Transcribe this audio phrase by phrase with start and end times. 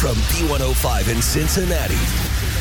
[0.00, 1.94] From B105 in Cincinnati,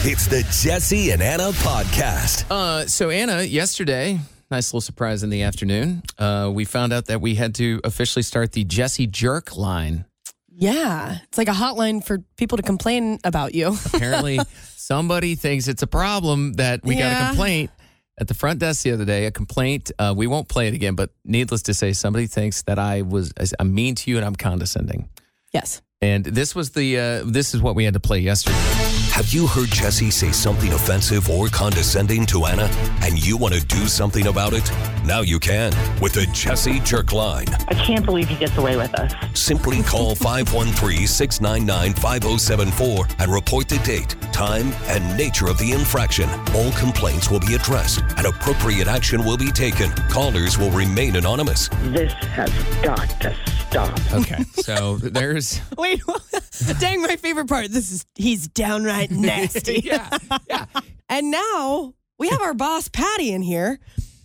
[0.10, 2.44] it's the Jesse and Anna podcast.
[2.52, 4.20] Uh, so Anna, yesterday,
[4.52, 6.04] nice little surprise in the afternoon.
[6.18, 10.04] Uh, we found out that we had to officially start the Jesse Jerk line.
[10.50, 13.68] Yeah, it's like a hotline for people to complain about you.
[13.94, 14.40] Apparently,
[14.76, 17.28] somebody thinks it's a problem that we got a Yeah.
[17.30, 17.72] complaint
[18.20, 19.26] at the front desk the other day.
[19.28, 19.92] A complaint.
[19.98, 23.32] Uh, we won't play it again, but needless to say, somebody thinks that I was
[23.58, 25.08] I'm mean to you and I'm condescending.
[25.54, 25.82] yes.
[26.02, 29.09] And this was the uh, this is what we had to play yesterday.
[29.20, 32.70] Have you heard Jesse say something offensive or condescending to Anna
[33.02, 34.72] and you want to do something about it?
[35.04, 37.48] Now you can with the Jesse Jerk Line.
[37.68, 39.14] I can't believe he gets away with us.
[39.34, 46.30] Simply call 513 699 5074 and report the date, time, and nature of the infraction.
[46.56, 49.92] All complaints will be addressed and appropriate action will be taken.
[50.10, 51.68] Callers will remain anonymous.
[51.92, 53.36] This has got to
[53.70, 54.00] stop.
[54.14, 56.02] Okay, so there's Wait,
[56.80, 57.70] dang, my favorite part.
[57.70, 59.80] This is, he's downright nasty.
[59.84, 60.18] yeah
[60.50, 60.66] yeah.
[61.10, 63.80] And now we have our boss, Patty, in here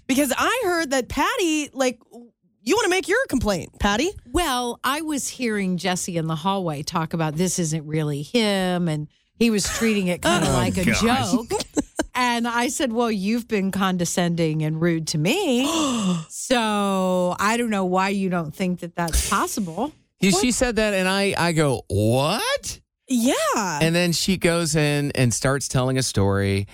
[0.07, 1.99] because I heard that Patty, like,
[2.63, 4.11] you want to make your complaint, Patty?
[4.27, 9.09] Well, I was hearing Jesse in the hallway talk about this isn't really him, and
[9.39, 11.51] he was treating it kind of oh, like a joke.
[12.15, 15.67] And I said, Well, you've been condescending and rude to me.
[16.31, 19.93] so I don't know why you don't think that that's possible.
[20.19, 22.81] He- She said that, and I I go what?
[23.09, 23.79] Yeah.
[23.83, 26.67] And then she goes in and starts telling a story.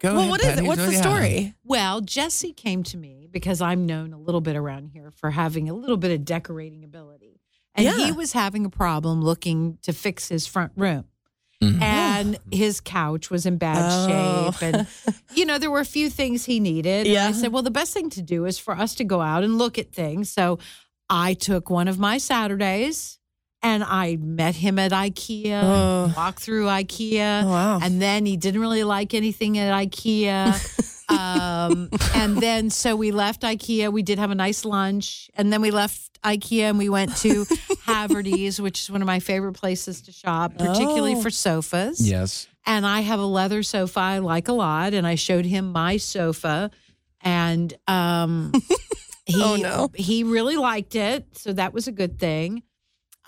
[0.00, 0.58] Go well, ahead, what is Patty.
[0.64, 0.66] it?
[0.68, 1.00] What's the Yeah.
[1.00, 1.54] story?
[1.64, 5.68] Well, Jesse came to me because I'm known a little bit around here for having
[5.68, 7.40] a little bit of decorating ability.
[7.74, 8.06] And Yeah.
[8.06, 11.04] he was having a problem looking to fix his front room.
[11.62, 11.82] Mhm.
[11.82, 14.50] And his couch was in bad Oh.
[14.52, 14.62] shape.
[14.62, 14.86] And,
[15.34, 17.06] you know, there were a few things he needed.
[17.06, 17.28] And Yeah.
[17.28, 19.58] I said, well, the best thing to do is for us to go out and
[19.58, 20.30] look at things.
[20.30, 20.58] So
[21.10, 23.18] I took one of my Saturdays
[23.62, 26.14] and I met him at IKEA, Oh.
[26.16, 27.44] walked through IKEA.
[27.44, 27.78] Oh, wow.
[27.82, 30.54] And then he didn't really like anything at IKEA.
[31.10, 33.92] um, and then so we left IKEA.
[33.92, 35.30] We did have a nice lunch.
[35.34, 37.44] And then we left IKEA and we went to
[37.86, 41.20] Haverty's, which is one of my favorite places to shop, particularly Oh.
[41.22, 42.00] for sofas.
[42.06, 42.46] Yes.
[42.66, 44.94] And I have a leather sofa I like a lot.
[44.94, 46.70] And I showed him my sofa.
[47.22, 48.52] And um,
[49.26, 49.90] he, Oh, no.
[49.94, 51.26] he really liked it.
[51.36, 52.62] So that was a good thing.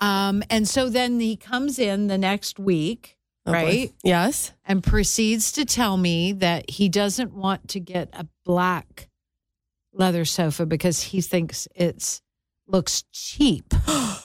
[0.03, 3.57] Um, and so then he comes in the next week, Oh, boy.
[3.63, 3.93] right?
[4.03, 4.51] Yes.
[4.65, 9.09] and proceeds to tell me that he doesn't want to get a black
[9.93, 12.21] leather sofa because he thinks it's
[12.67, 13.73] looks cheap.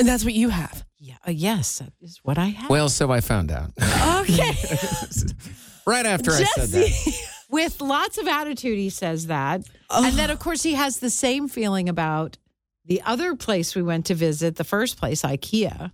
[0.00, 0.84] And that's what you have.
[1.00, 2.70] Yeah, uh, yes, that is what I have.
[2.70, 3.72] Well, so I found out
[4.20, 4.52] Okay.
[5.88, 7.20] right after I said that.
[7.50, 10.06] With lots of attitude, he says that, Oh.
[10.06, 12.38] and then of course he has the same feeling about
[12.88, 15.92] the other place we went to visit, the first place, IKEA.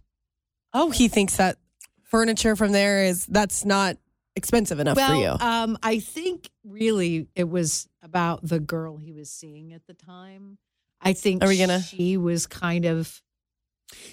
[0.72, 1.58] Oh, he thinks that
[2.04, 3.96] furniture from there is that's not
[4.36, 5.48] expensive enough well, for you.
[5.48, 10.58] um, I think really it was about the girl he was seeing at the time.
[11.00, 13.20] I think Are we gonna- she was kind of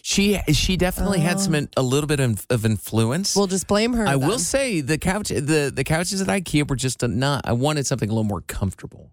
[0.04, 3.36] She she definitely had some a little bit of, of influence.
[3.36, 4.06] we'll just blame her.
[4.08, 4.28] I then.
[4.28, 7.42] will say the couch the the couches at IKEA were just a not.
[7.46, 9.12] I wanted something a little more comfortable.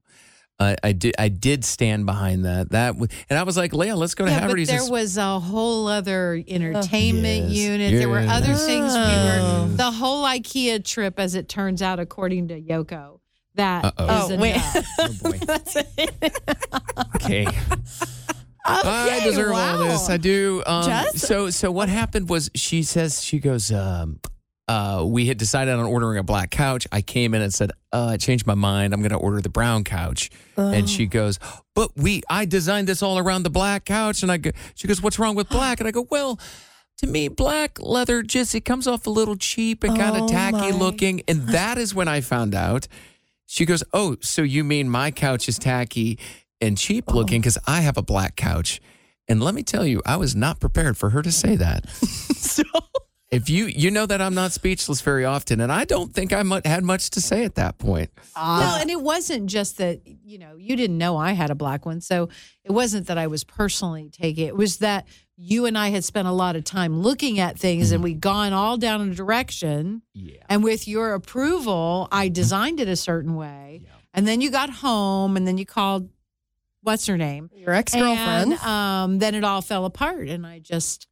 [0.60, 4.14] I did I did stand behind that that w- and I was like, Leah, let's
[4.14, 7.56] go to yeah, but there was a whole other entertainment Yes.
[7.70, 7.92] unit.
[7.94, 9.66] There were other things we Oh.
[9.70, 9.76] were.
[9.76, 13.20] The whole IKEA trip, as it turns out, according to Yoko,
[13.54, 14.28] that is Uh-oh.
[14.32, 14.54] Oh, wait.
[14.56, 14.86] enough.
[14.98, 15.38] oh boy.
[15.46, 16.40] That's it.
[17.16, 17.46] Okay.
[18.64, 20.10] I deserve all this.
[20.10, 20.62] I do.
[20.66, 21.22] Um, Jess?
[21.22, 23.70] so so what happened was she says she goes.
[23.72, 24.18] Um,
[24.68, 26.86] uh, we had decided on ordering a black couch.
[26.92, 28.92] I came in and said, uh, I changed my mind.
[28.92, 30.30] I'm going to order the brown couch.
[30.56, 31.38] And she goes,
[31.74, 34.22] but we, I designed this all around the black couch.
[34.22, 35.80] And I go, she goes, what's wrong with black?
[35.80, 36.38] And I go, well,
[36.98, 40.30] to me, black leather just it comes off a little cheap and kind Oh, of
[40.30, 41.22] tacky my looking.
[41.28, 42.86] And that is when I found out.
[43.50, 46.18] She goes, "Oh, so you mean my couch is tacky
[46.60, 47.14] and cheap Oh.
[47.14, 48.78] looking because I have a black couch?"
[49.26, 51.86] And let me tell you, I was not prepared for her to say that.
[52.38, 52.62] So
[53.30, 56.42] If you you know that I'm not speechless very often, and I don't think I
[56.42, 58.10] mu- had much to say at that point.
[58.34, 58.60] Ah.
[58.60, 61.84] well, and it wasn't just that you know you didn't know I had a black
[61.84, 62.30] one, so
[62.64, 64.48] it wasn't that I was personally taking it.
[64.48, 67.92] It was that you and I had spent a lot of time looking at things,
[67.92, 68.04] and mm-hmm.
[68.04, 70.02] we'd gone all down a direction.
[70.12, 70.42] Yeah.
[70.48, 72.32] And with your approval, I mm-hmm.
[72.32, 73.82] designed it a certain way.
[73.84, 73.90] yeah.
[74.14, 76.08] And then you got home, and then you called,
[76.82, 77.50] what's her name?
[77.54, 78.54] your ex girlfriend.
[78.54, 81.06] Um, then it all fell apart, and I just,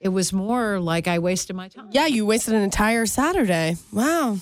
[0.00, 1.88] it was more like I wasted my time.
[1.92, 3.76] Yeah, you wasted an entire Saturday.
[3.92, 4.38] Wow.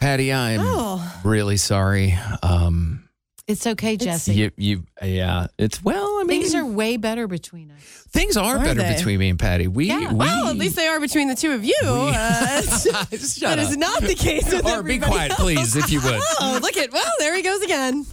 [0.00, 1.20] Patty, I'm Oh.
[1.24, 2.16] really sorry.
[2.42, 3.04] Um,
[3.46, 4.34] It's okay, Jesse.
[4.34, 6.18] you, you, yeah, it's well.
[6.20, 7.80] I mean, Things are way better between us.
[8.10, 8.94] things are, Are better they?
[8.94, 9.66] between me and Patty.
[9.66, 10.10] We, Yeah.
[10.12, 11.74] we Well, at least they are between the two of you.
[11.82, 13.78] Uh, Shut that is up.
[13.78, 15.40] not the case with Or be quiet, else.
[15.40, 16.20] please, if you would.
[16.40, 18.04] Oh, look at well, there he goes again.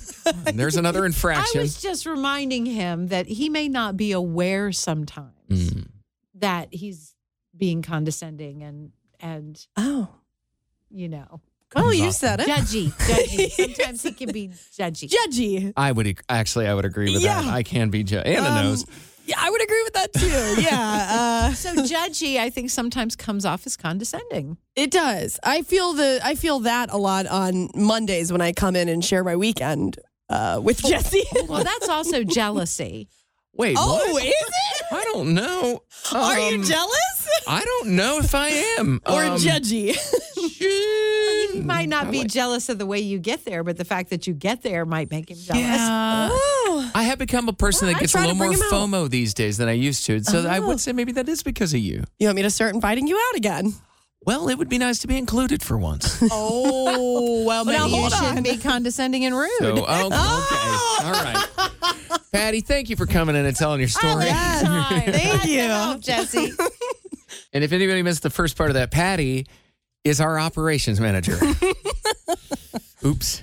[0.47, 1.59] And there's another infraction.
[1.59, 5.85] I was just reminding him that he may not be aware sometimes Mm.
[6.35, 7.13] That he's
[7.55, 10.09] being condescending and and Oh.
[10.89, 11.41] you know
[11.77, 12.13] Oh, you off.
[12.13, 12.47] said it.
[12.47, 12.89] judgy.
[12.91, 13.49] Judgy.
[13.75, 15.09] Sometimes he can be judgy.
[15.09, 15.73] Judgy.
[15.75, 17.45] I would actually, I would agree with that.
[17.45, 18.85] I can be ju- Anna Um, knows.
[19.25, 20.61] Yeah, I would agree with that too.
[20.61, 21.49] Yeah.
[21.49, 24.57] Uh, So judgy, I think sometimes comes off as condescending.
[24.77, 25.37] It does.
[25.43, 29.03] I feel the I feel that a lot on Mondays when I come in and
[29.03, 29.97] share my weekend
[30.29, 31.23] uh, with Jesse.
[31.49, 33.09] Well, that's also jealousy.
[33.57, 34.23] Wait, oh, what?
[34.23, 34.85] is it?
[34.91, 35.81] I don't know.
[36.13, 38.49] Are you Um, jealous I don't know if I
[38.79, 39.01] am.
[39.07, 39.95] or Um, judgy?
[40.57, 44.27] He might not be jealous of the way you get there, but the fact that
[44.27, 45.61] you get there might make him jealous.
[45.61, 46.29] Yeah.
[46.31, 46.91] Oh.
[46.93, 48.71] I have become a person Well, that gets a little more bring him out.
[48.73, 50.23] FOMO these days than I used to.
[50.23, 50.67] So I Oh.
[50.67, 52.03] would say maybe that is because of you.
[52.19, 53.73] You want me to start inviting you out again?
[54.25, 56.21] Well, it would be nice to be included for once.
[56.31, 59.49] Oh, well, maybe now you shouldn't be condescending and rude.
[59.59, 61.05] So, oh, okay.
[61.07, 61.95] All right.
[62.35, 64.25] Patty, thank you for coming in and telling your story.
[64.27, 65.01] Anytime.
[65.11, 65.61] Thank Glad to you.
[65.61, 66.51] help, Jesse.
[67.53, 69.47] And if anybody missed the first part of that, Patty
[70.03, 71.37] is our operations manager.
[73.05, 73.39] Oops.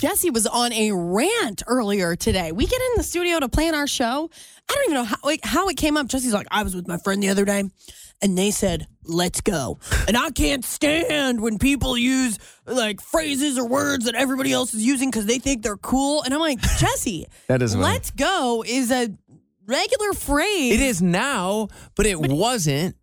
[0.00, 2.52] Jesse was on a rant earlier today.
[2.52, 4.30] We get in the studio to plan our show.
[4.68, 6.06] I don't even know how, like, how it came up.
[6.06, 7.64] Jesse's like, I was with my friend the other day,
[8.22, 13.68] and they said, "Let's go." And I can't stand when people use like phrases or
[13.68, 16.22] words that everybody else is using because they think they're cool.
[16.22, 19.10] And I'm like, Jesse, That is "Let's go" is a
[19.66, 20.72] regular phrase.
[20.72, 22.96] It is now, but it wasn't.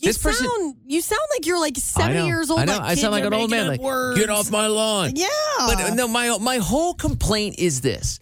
[0.00, 2.26] You this person- sound you sound like you're like I 70 know.
[2.26, 2.60] years old.
[2.60, 2.72] I know.
[2.78, 3.68] Like I sound like an old man.
[3.68, 4.18] Like, words.
[4.18, 5.12] get off my lawn.
[5.14, 5.28] Yeah.
[5.58, 8.18] But no, my my whole complaint is this: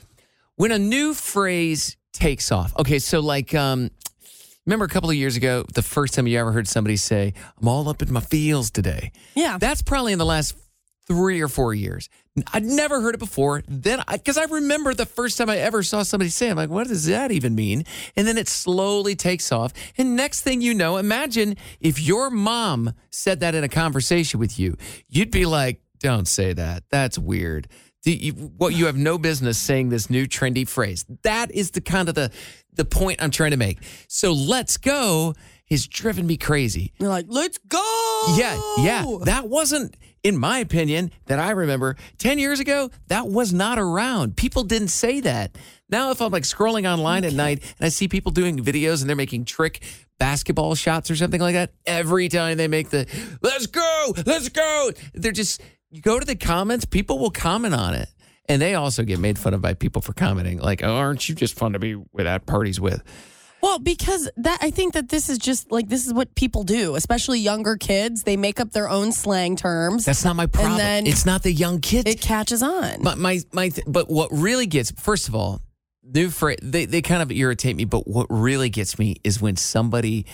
[0.57, 2.73] when a new phrase takes off.
[2.79, 3.91] Okay, so like, um,
[4.67, 7.69] remember a couple of years ago, the first time you ever heard somebody say, "I'm
[7.69, 9.57] all up in my feels today." yeah.
[9.59, 10.55] That's probably in the last
[11.09, 12.09] three or four years.
[12.53, 13.65] I'd never heard it before.
[13.67, 16.57] Then, I because I, remember the first time I ever saw somebody say, it, "I'm
[16.57, 17.85] like, what does that even mean?"
[18.15, 19.73] And then it slowly takes off.
[19.97, 24.59] And next thing you know, imagine if your mom said that in a conversation with
[24.59, 24.77] you,
[25.09, 26.85] you'd be like, "Don't say that.
[26.91, 27.69] That's weird."
[28.05, 31.05] You, what you have no business saying this new trendy phrase.
[31.25, 32.31] That is the kind of the
[32.73, 33.79] the point I'm trying to make.
[34.07, 35.35] So let's go
[35.71, 36.93] has driven me crazy.
[36.99, 38.35] You're like, let's go.
[38.37, 39.05] Yeah, yeah.
[39.25, 44.37] That wasn't, in my opinion, that I remember 10 years ago, that was not around.
[44.37, 45.57] People didn't say that.
[45.91, 49.09] Now, if I'm like scrolling online at night and I see people doing videos and
[49.09, 49.83] they're making trick
[50.19, 53.07] basketball shots or something like that, every time they make the
[53.43, 57.95] let's go, let's go, they're just, you go to the comments, people will comment on
[57.95, 58.09] it.
[58.51, 61.35] And they also get made fun of by people for commenting, like, oh, aren't you
[61.35, 63.03] just fun to be with at parties with?
[63.61, 66.95] Well, because that I think that this is just like this is what people do,
[66.95, 68.23] especially younger kids.
[68.23, 70.05] They make up their own slang terms.
[70.05, 70.79] That's not my problem.
[70.79, 72.09] then it's not the young kids.
[72.11, 73.03] it catches on.
[73.03, 75.61] My my, my th- but what really gets first of all,
[76.05, 77.85] new phrase they they kind of irritate me.
[77.85, 80.27] But what really gets me is when somebody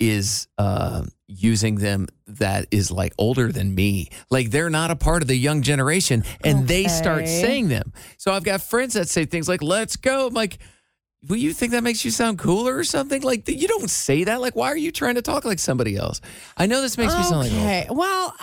[0.00, 5.22] is uh, using them that is like older than me, like they're not a part
[5.22, 7.92] of the young generation, and they start saying them.
[8.18, 10.58] So I've got friends that say things like "Let's go." I'm like.
[11.28, 13.22] Well, you think that makes you sound cooler or something?
[13.22, 14.40] Like you don't say that.
[14.40, 16.20] Like, why are you trying to talk like somebody else?
[16.56, 17.86] I know this makes me sound like okay.
[17.90, 18.34] Well,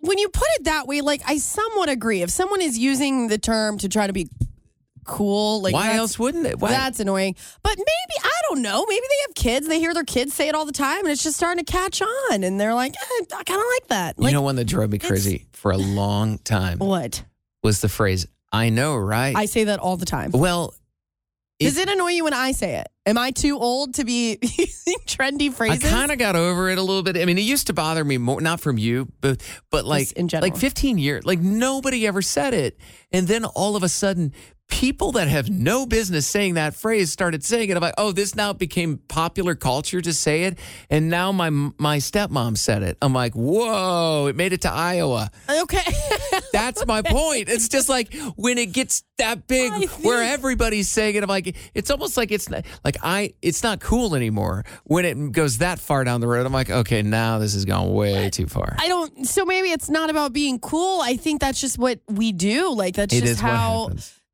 [0.00, 2.22] when you put it that way, like I somewhat agree.
[2.22, 4.28] If someone is using the term to try to be
[5.04, 6.60] cool, like why else wouldn't it?
[6.60, 6.70] Why?
[6.70, 7.34] That's annoying.
[7.62, 8.84] But maybe I don't know.
[8.88, 9.68] Maybe they have kids.
[9.68, 12.02] They hear their kids say it all the time, and it's just starting to catch
[12.02, 12.44] on.
[12.44, 14.14] And they're like, eh, I kind of like that.
[14.18, 17.24] you know one that drove me crazy for a long time what?
[17.62, 20.30] was the phrase "I know, right?" I say that all the time.
[20.32, 20.74] well,
[21.64, 22.88] Does it annoy you when I say it?
[23.04, 25.84] Am I too old to be using trendy phrases?
[25.84, 27.16] I kind of got over it a little bit.
[27.16, 30.28] I mean, it used to bother me more, not from you, but but like in
[30.28, 30.50] general.
[30.50, 32.78] like 15 years, like nobody ever said it,
[33.10, 34.32] and then all of a sudden,
[34.68, 37.76] people that have no business saying that phrase started saying it.
[37.76, 41.98] I'm like, oh, this now became popular culture to say it, and now my my
[41.98, 42.96] stepmom said it.
[43.02, 45.30] I'm like, whoa, it made it to Iowa.
[45.48, 45.80] okay.
[46.52, 47.48] That's my point.
[47.48, 51.22] It's just like when it gets that big, where everybody's saying it.
[51.22, 53.34] I'm like, it's almost like it's not like I.
[53.42, 54.64] It's not cool anymore.
[54.84, 57.92] When it goes that far down the road, I'm like, okay, now this has gone
[57.92, 58.76] way too far.
[58.78, 59.26] I don't.
[59.26, 61.00] So maybe it's not about being cool.
[61.00, 62.72] I think that's just what we do.
[62.74, 63.90] Like that's It just how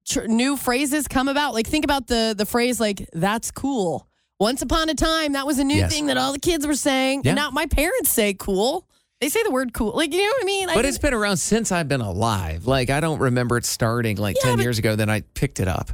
[0.09, 1.55] tr- new phrases come about.
[1.55, 4.07] Like think about the the phrase like "that's cool."
[4.41, 5.93] Once upon a time, that was a new Yes.
[5.93, 7.23] thing that all the kids were saying.
[7.25, 7.31] Yeah.
[7.31, 8.88] And now my parents say "cool."
[9.21, 10.69] They say the word "cool." Like you know what I mean?
[10.71, 12.67] I But it's been around since I've been alive.
[12.67, 14.95] Like I don't remember it starting like Yeah, ten but- years ago.
[14.97, 15.91] Then I picked it up.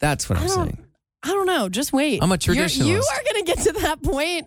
[0.00, 0.78] That's what I'm I don't- saying.
[1.22, 1.68] I don't know.
[1.68, 2.22] Just wait.
[2.22, 4.46] I'm a You're- You are going to get to that point.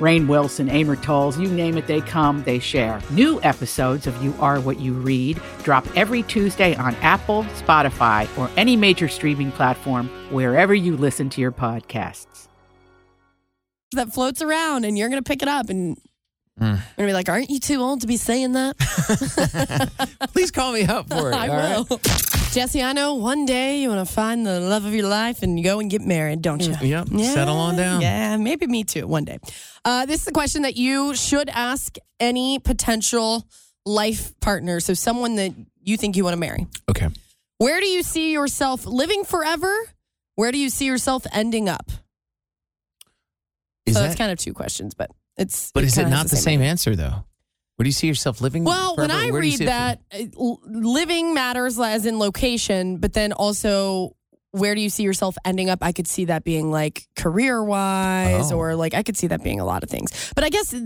[0.00, 3.00] Rainn Wilson, Amor Towles, you name it, they come, they share.
[3.10, 8.50] New episodes of You Are What You Read drop every Tuesday on Apple, Spotify, or
[8.56, 12.48] any major streaming platform wherever you listen to your podcasts.
[13.92, 15.98] that floats around and you're going to pick it up and
[16.60, 16.78] Mm.
[16.96, 18.76] to be like, aren't you too old to be saying that?
[20.32, 21.34] Please call me up for it.
[21.34, 21.88] I all right?
[21.88, 22.00] will.
[22.52, 25.58] Jesse, I know one day you want to find the love of your life and
[25.58, 26.74] you go and get married, don't you?
[26.80, 27.08] Yep.
[27.12, 28.00] Yeah, Settle on down.
[28.02, 29.38] Yeah, maybe me too one day.
[29.84, 33.46] Uh, this is a question that you should ask any potential
[33.86, 34.80] life partner.
[34.80, 36.66] So, someone that you think you want to marry.
[36.90, 37.08] Okay.
[37.58, 39.72] Where do you see yourself living forever?
[40.34, 41.90] Where do you see yourself ending up?
[43.86, 45.10] Is so that, that's kind of two questions, but
[45.40, 45.72] it's.
[45.72, 46.70] but is it not the same idea.
[46.70, 47.24] answer though?
[47.76, 48.64] What do you see yourself living?
[48.64, 49.24] Well, when forever?
[49.26, 52.98] I Where do you read see it- that, uh, l- living matters as in location,
[52.98, 54.14] but then also
[54.52, 55.78] where do you see yourself ending up?
[55.80, 58.56] I could see that being like career wise, Oh.
[58.58, 60.10] or like I could see that being a lot of things.
[60.34, 60.82] But I guess at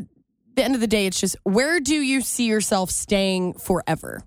[0.54, 4.22] the end of the day, it's just where do you see yourself staying forever?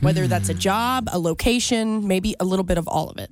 [0.00, 0.52] Whether that's Hmm.
[0.56, 3.30] a job, a location, maybe a little bit of all of it.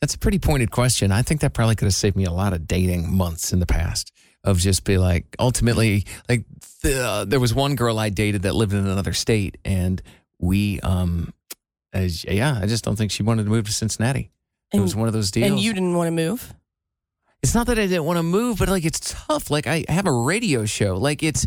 [0.00, 1.12] That's a pretty pointed question.
[1.12, 3.66] I think that probably could have saved me a lot of dating months in the
[3.66, 4.10] past
[4.44, 6.44] of just be like, ultimately, like
[6.82, 10.00] the, uh, there was one girl I dated that lived in another state, and
[10.38, 11.32] we, um,
[11.92, 14.30] as, yeah, I just don't think she wanted to move to Cincinnati.
[14.72, 15.50] it was one of those deals.
[15.50, 16.54] And you didn't want to move.
[17.42, 19.50] it's not that I didn't want to move, but like it's tough.
[19.50, 20.96] Like I have a radio show.
[20.96, 21.46] Like it's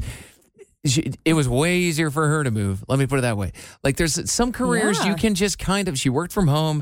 [0.84, 2.84] it was way easier for her to move.
[2.88, 3.52] Let me put it that way.
[3.84, 5.10] Like there's some careers Yeah.
[5.12, 6.82] you can just kind of she worked from home.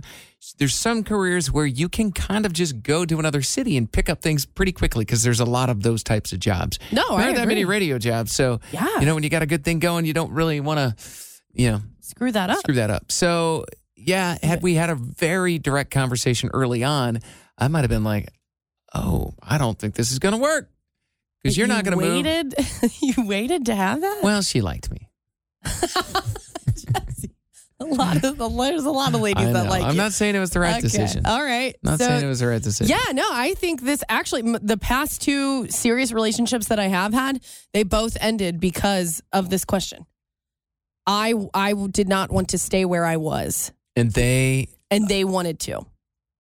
[0.58, 4.10] There's some careers where you can kind of just go to another city and pick
[4.10, 6.80] up things pretty quickly because there's a lot of those types of jobs.
[6.92, 8.32] No, there I aren't that many radio jobs.
[8.32, 8.88] So Yeah.
[9.00, 11.06] you know when you got a good thing going, you don't really want to,
[11.54, 12.60] you know, Screw that up.
[12.60, 13.12] screw that up.
[13.12, 13.66] So
[13.98, 17.20] yeah, had we had a very direct conversation early on,
[17.58, 18.30] I might have been like,
[18.96, 20.70] "Oh, I don't think this is going to work
[21.44, 22.56] because you're You not going to move." waited.
[23.02, 24.22] you waited to have that.
[24.24, 25.10] Well, she liked me.
[27.82, 29.98] a lot of there's a lot of ladies that like I'm you.
[29.98, 30.82] not saying it was the right Okay.
[30.82, 31.26] decision.
[31.26, 31.76] All right.
[31.82, 32.96] Not So- saying it was the right decision.
[32.96, 37.42] Yeah, no, I think this actually, the past two serious relationships that I have had,
[37.74, 40.06] they both ended because of this question.
[41.08, 45.60] I I did not want to stay where I was, and they and they wanted
[45.62, 45.86] to.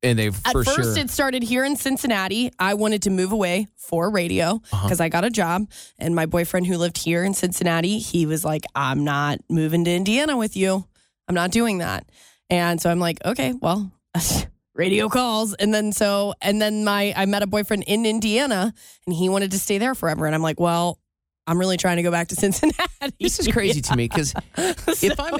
[0.03, 0.97] and they At first, sure.
[0.97, 2.51] it started here in Cincinnati.
[2.59, 4.83] I wanted to move away for radio Uh-huh.
[4.85, 5.67] because I got a job.
[5.97, 9.91] And my boyfriend, who lived here in Cincinnati, he was like, I'm not moving to
[9.91, 10.85] Indiana with you.
[11.29, 12.09] I'm not doing that.
[12.49, 13.91] And so I'm like, okay, well,
[14.73, 15.53] radio calls.
[15.53, 18.73] And then so, and then my, I met a boyfriend in Indiana
[19.05, 20.25] and he wanted to stay there forever.
[20.25, 20.99] And I'm like, well,
[21.45, 23.13] I'm really trying to go back to Cincinnati.
[23.19, 25.35] this is crazy to me because if I'm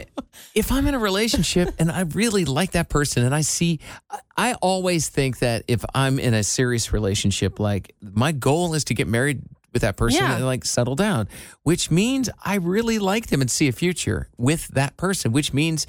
[0.55, 3.79] if I'm in a relationship and I really like that person and I see
[4.09, 8.85] I- I always think that if I'm in a serious relationship like my goal is
[8.85, 9.41] to get married
[9.73, 10.35] with that person Yeah.
[10.35, 11.27] and like settle down
[11.63, 15.85] which means I really like them and see a future with that person which means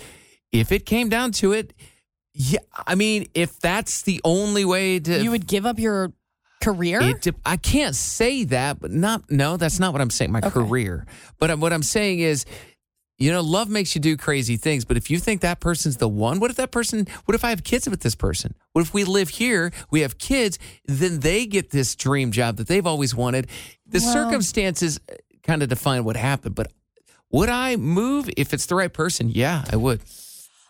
[0.53, 1.73] if it came down to it,
[2.33, 6.13] yeah, I mean, if that's the only way to You would give up your
[6.61, 7.01] career?
[7.01, 9.31] It, I can't say that, but not.
[9.31, 10.33] No, that's not what I'm saying.
[10.33, 11.07] My career,
[11.39, 12.47] but uh, what I'm saying is,
[13.21, 14.85] you know, love makes you do crazy things.
[14.85, 17.07] But if you think that person's the one, what if that person?
[17.27, 18.55] What if I have kids with this person?
[18.73, 22.67] What if we live here, we have kids, then they get this dream job that
[22.67, 23.47] they've always wanted.
[23.87, 24.99] The Well- circumstances
[25.43, 26.55] kind of define what happened.
[26.55, 26.73] But
[27.31, 29.29] would I move if it's the right person?
[29.29, 30.01] Yeah, I would.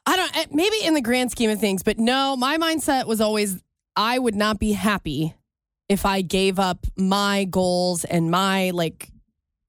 [0.07, 3.21] I don't, eh, maybe in the grand scheme of things, but no, my mindset was
[3.21, 3.63] always
[3.97, 5.35] I would not be happy
[5.89, 9.09] if I gave up my goals and my like,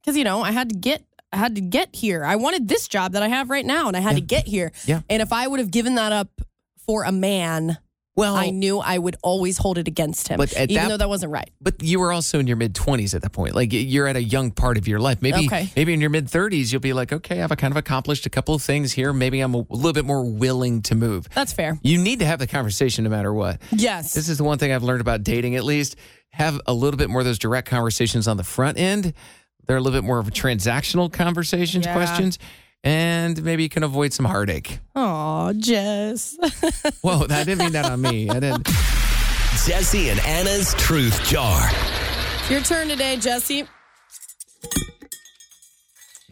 [0.01, 1.03] because, you know, I had to get.
[1.33, 2.23] I had to get here.
[2.25, 4.71] I wanted this job that I have right now, and I had to get here.
[4.85, 5.01] Yeah.
[5.09, 6.41] And if I would have given that up
[6.85, 7.77] for a man,
[8.17, 11.07] Well, I knew I would always hold it against him, But even that- though that
[11.07, 11.50] wasn't right.
[11.61, 13.55] But you were also in your mid twenties at that point.
[13.55, 15.21] Like you're at a young part of your life.
[15.21, 15.71] Maybe Okay.
[15.77, 18.53] maybe in your mid thirties you'll be like, okay, I've kind of accomplished a couple
[18.53, 19.13] of things here.
[19.13, 21.29] Maybe I'm a little bit more willing to move.
[21.33, 21.79] That's fair.
[21.83, 23.61] You need to have the conversation no matter what.
[23.71, 24.11] Yes.
[24.13, 25.95] This is the one thing I've learned about dating at least.
[26.33, 29.13] Have a little bit more of those direct conversations on the front end.
[29.68, 31.94] They're a little bit more of a transactional conversations, Yeah.
[31.94, 32.39] questions,
[32.84, 34.80] and maybe you can avoid some heartache.
[34.96, 36.36] Oh, Jess.
[37.01, 38.30] Whoa, I didn't mean that on me.
[38.30, 38.68] I didn't.
[39.65, 41.70] Jesse and Anna's Truth Jar.
[42.50, 43.65] Your turn today, Jesse.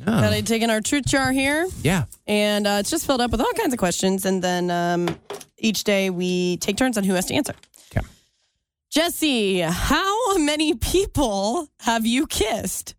[0.02, 1.68] Oh, Got to take in our truth jar here.
[1.84, 2.06] yeah.
[2.26, 4.26] and uh, it's just filled up with all kinds of questions.
[4.26, 5.20] And then um,
[5.58, 7.54] each day we take turns on who has to answer.
[7.92, 8.06] Okay.
[8.90, 12.96] Jesse, how many people have you kissed?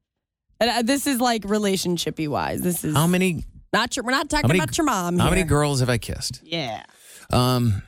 [0.61, 2.61] And uh, this is like relationshipy wise.
[2.61, 4.05] This is How many not your.
[4.05, 5.19] We're not talking many- about your mom.
[5.19, 6.41] how many girls have I kissed?
[6.45, 6.83] Yeah.
[7.33, 7.83] Um.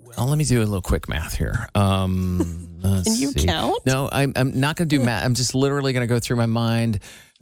[0.00, 1.68] Well, let me do a little quick math here.
[1.74, 3.46] Um, Can you see.
[3.46, 3.86] count?
[3.86, 5.24] No, I'm, I'm not going to do math.
[5.24, 6.98] I'm just literally going to go through my mind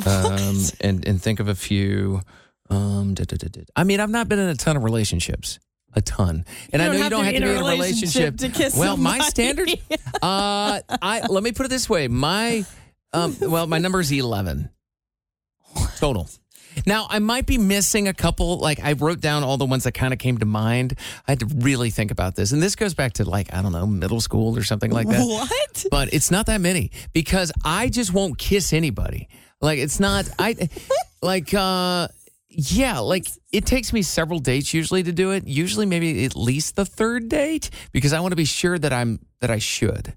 [0.07, 0.37] um,
[0.81, 2.21] and and think of a few.
[2.69, 3.63] Um, da, da, da.
[3.75, 5.59] I mean, I've not been in a ton of relationships.
[5.95, 8.77] A ton, and I know you don't have to be in a relationship to kiss
[8.77, 9.31] Well, my somebody.
[9.31, 9.69] standard.
[10.23, 12.07] Uh, I let me put it this way.
[12.07, 12.65] My,
[13.13, 14.71] um, well, my number is eleven
[15.97, 16.29] total.
[16.87, 18.59] Now I might be missing a couple.
[18.59, 20.95] Like I wrote down all the ones that kind of came to mind.
[21.27, 23.73] I had to really think about this, and this goes back to like I don't
[23.73, 25.21] know middle school or something like that.
[25.27, 25.85] What?
[25.91, 29.29] But it's not that many because I just won't kiss anybody.
[29.61, 30.69] Like it's not I
[31.23, 32.09] like uh
[32.49, 35.47] yeah, like it takes me several dates usually to do it.
[35.47, 39.21] Usually maybe at least the third date because I want to be sure that I'm
[39.41, 40.15] that I should.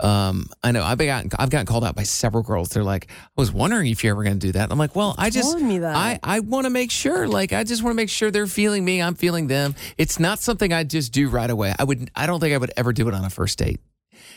[0.00, 2.70] Um, I know I've gotten I've gotten called out by several girls.
[2.70, 4.72] They're like, I was wondering if you're ever going to do that.
[4.72, 5.94] I'm like, well, I just told me that.
[5.94, 7.28] I I want to make sure.
[7.28, 9.00] Like, I just want to make sure they're feeling me.
[9.00, 9.74] I'm feeling them.
[9.96, 11.72] It's not something I just do right away.
[11.78, 12.10] I would.
[12.16, 13.78] I don't think I would ever do it on a first date.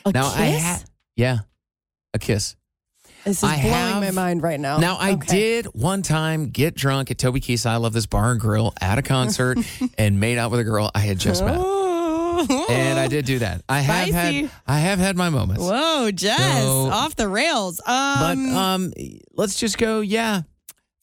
[0.05, 0.61] A now I kiss?
[0.61, 0.83] had
[1.15, 1.37] yeah,
[2.13, 2.55] a kiss.
[3.25, 4.77] This is I blowing have- my mind right now.
[4.77, 5.27] Now I Okay.
[5.35, 8.99] did one time get drunk at Toby Keith's I Love This Bar and Grill at
[8.99, 9.57] a concert
[9.97, 11.59] and made out with a girl I had just met.
[12.69, 13.63] And I did do that.
[13.67, 14.41] I have Spicy.
[14.43, 15.63] had I have had my moments.
[15.63, 17.81] Whoa, Jess, So- off the rails.
[17.85, 18.93] But Um, um
[19.33, 20.41] let's just go yeah.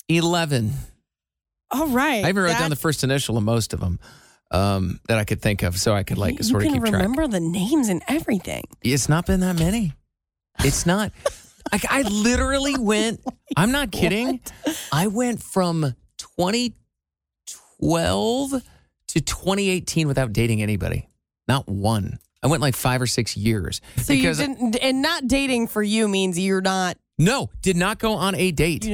[0.08, 0.72] 11.
[1.70, 2.24] all right.
[2.24, 3.98] I even wrote down the first initial of most of them
[4.50, 6.82] um, that I could think of so I could like you sort of can keep
[6.82, 6.92] track.
[7.02, 8.64] remember the names and everything.
[8.82, 9.94] It's not been that many.
[10.60, 11.10] It's not.
[11.72, 13.20] I, I literally went.
[13.56, 14.40] I'm not kidding.
[14.92, 18.50] I went from 2012
[19.08, 21.08] to 2018 without dating anybody.
[21.48, 22.18] Not one.
[22.42, 23.80] I went like five or six years.
[23.96, 26.98] So you didn't, and not dating for you means you're not.
[27.18, 28.86] no, did not go on a date,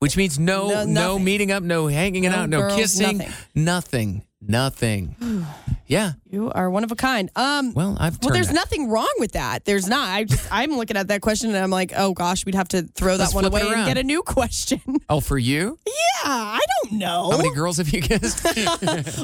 [0.00, 3.32] which means no, No, no, meeting up, no hanging No out, no girls, kissing, nothing.
[3.54, 5.46] nothing, nothing.
[5.88, 6.12] yeah.
[6.30, 7.30] You are one of a kind.
[7.34, 7.72] Um.
[7.74, 8.54] Well, I've Well, there's that.
[8.54, 9.64] nothing wrong with that.
[9.64, 10.08] There's not.
[10.08, 12.82] I just I'm looking at that question and I'm like, oh gosh, we'd have to
[12.82, 14.80] throw Let's that one away and get a new question.
[15.08, 15.78] Oh, for you?
[15.86, 15.92] yeah,
[16.26, 17.30] I don't know.
[17.30, 18.44] How many girls have you kissed?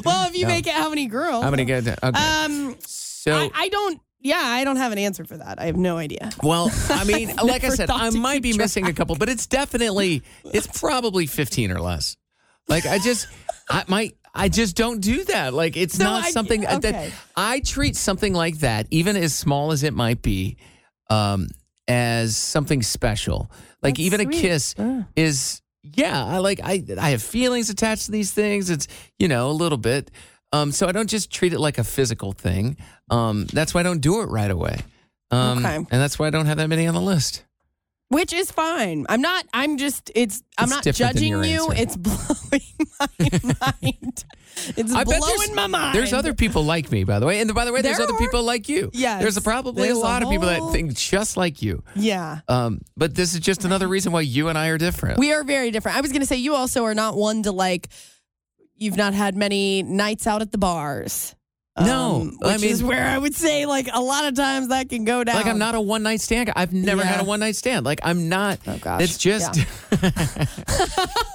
[0.05, 0.47] well, if you No.
[0.49, 1.43] make it, how many girls?
[1.43, 1.87] How many good?
[1.87, 2.07] Okay.
[2.19, 2.75] Um.
[2.81, 4.01] so I, I don't.
[4.21, 5.61] Yeah, I don't have an answer for that.
[5.61, 6.31] I have no idea.
[6.41, 10.23] Well, I mean, like I said, I might be missing a couple, but it's definitely,
[10.45, 12.17] it's probably 15 or less.
[12.67, 13.27] Like I just,
[13.69, 15.53] I might, I just don't do that.
[15.53, 16.79] Like it's No, not I- something okay.
[16.91, 20.57] that I treat something like that, even as small as it might be,
[21.09, 21.47] um,
[21.87, 23.49] as something special.
[23.81, 24.37] Like That's even sweet.
[24.37, 24.75] a kiss
[25.15, 28.69] is, yeah, I like, I, I have feelings attached to these things.
[28.69, 28.87] It's,
[29.19, 30.11] you know, a little bit.
[30.51, 32.77] Um, so I don't just treat it like a physical thing.
[33.09, 34.79] Um, that's why I don't do it right away.
[35.31, 35.75] Um, Okay.
[35.75, 37.43] And that's why I don't have that many on the list.
[38.09, 39.05] Which is fine.
[39.09, 39.45] I'm not.
[39.53, 40.11] I'm just.
[40.13, 40.43] It's.
[40.59, 41.71] I'm It's not judging you.
[41.71, 41.81] answer.
[41.81, 42.61] It's blowing
[42.99, 44.25] my mind.
[44.77, 45.95] It's I blowing my mind.
[45.97, 47.41] There's other people like me, by the way.
[47.41, 48.19] And by the way, there's There other are.
[48.19, 48.89] people like you.
[48.93, 49.19] Yeah.
[49.19, 51.83] There's probably There's a a lot of people that think just like you.
[51.95, 52.39] Yeah.
[52.47, 55.19] Um, but this is just another reason why you and I are different.
[55.19, 55.97] We are very different.
[55.97, 57.89] I was going to say you also are not one to like
[58.77, 61.34] you've not had many nights out at the bars.
[61.77, 64.69] No, Um, I which mean- is where I would say like a lot of times
[64.69, 65.35] that can go down.
[65.35, 66.47] Like I'm not a one night stand.
[66.47, 66.53] guy.
[66.55, 67.07] I've never Yeah.
[67.07, 67.85] had a one night stand.
[67.85, 68.59] Like I'm not.
[68.65, 69.01] Oh, gosh.
[69.01, 69.59] It's just.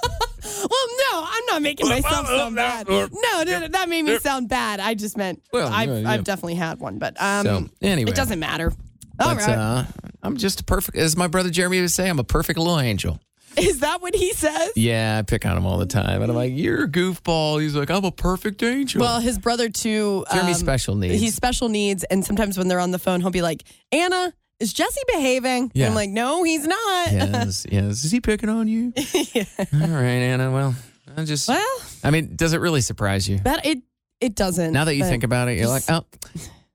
[0.43, 2.87] Well, no, I'm not making myself sound bad.
[2.89, 4.79] No, no, no, that made me sound bad.
[4.79, 6.11] I just meant Well, I've, yeah, yeah.
[6.11, 8.11] I've definitely had one, but um, So, anyway.
[8.11, 8.71] it doesn't matter.
[9.19, 9.83] All but, right, uh,
[10.23, 10.97] I'm just a perfect.
[10.97, 13.19] As my brother Jeremy would say, I'm a perfect little angel.
[13.57, 14.71] is that what he says?
[14.75, 17.75] Yeah, I pick on him all the time, and I'm like, "You're a goofball." He's
[17.75, 20.25] like, "I'm a perfect angel." Well, his brother too.
[20.31, 21.21] Jeremy's um, special needs.
[21.21, 24.73] He's special needs, and sometimes when they're on the phone, he'll be like, "Anna, is
[24.73, 26.77] Jesse behaving?" And I'm like, "No, he's not."
[27.11, 28.03] yes, yes.
[28.03, 28.93] Is he picking on you?
[28.97, 30.51] All right, Anna.
[30.51, 30.75] Well,
[31.17, 31.49] I just.
[31.49, 33.39] well, I mean, does it really surprise you?
[33.39, 33.79] that it
[34.19, 34.71] it doesn't.
[34.71, 36.05] Now that you think about it, you're like, "Oh,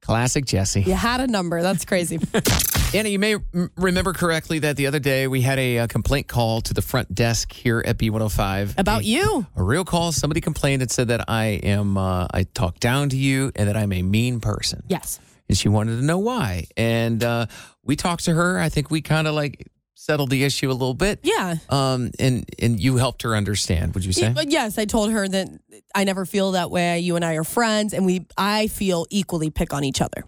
[0.06, 1.62] classic Jesse." you had a number.
[1.62, 2.18] That's crazy.
[2.94, 6.28] Anna, you may m- remember correctly that the other day we had a, uh complaint
[6.28, 9.46] call to the front desk here at B105 About A- you.
[9.56, 10.12] A real call.
[10.12, 13.76] Somebody complained and said that I am, uh, I talk down to you and that
[13.76, 14.84] I'm a mean person.
[14.88, 15.18] yes.
[15.48, 16.66] And she wanted to know why.
[16.76, 17.46] And uh,
[17.84, 18.58] we talked to her.
[18.58, 21.20] I think we kind of like settled the issue a little bit.
[21.22, 21.56] Yeah.
[21.68, 23.94] Um, and and you helped her understand.
[23.94, 24.34] Would you say?
[24.48, 25.48] Yes, I told her that
[25.94, 27.00] I never feel that way.
[27.00, 30.24] You and I are friends, and we I feel equally pick on each other.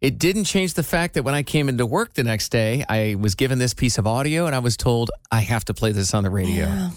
[0.00, 3.14] It didn't change the fact that when I came into work the next day, I
[3.18, 6.12] was given this piece of audio and I was told I have to play this
[6.12, 6.90] on the radio.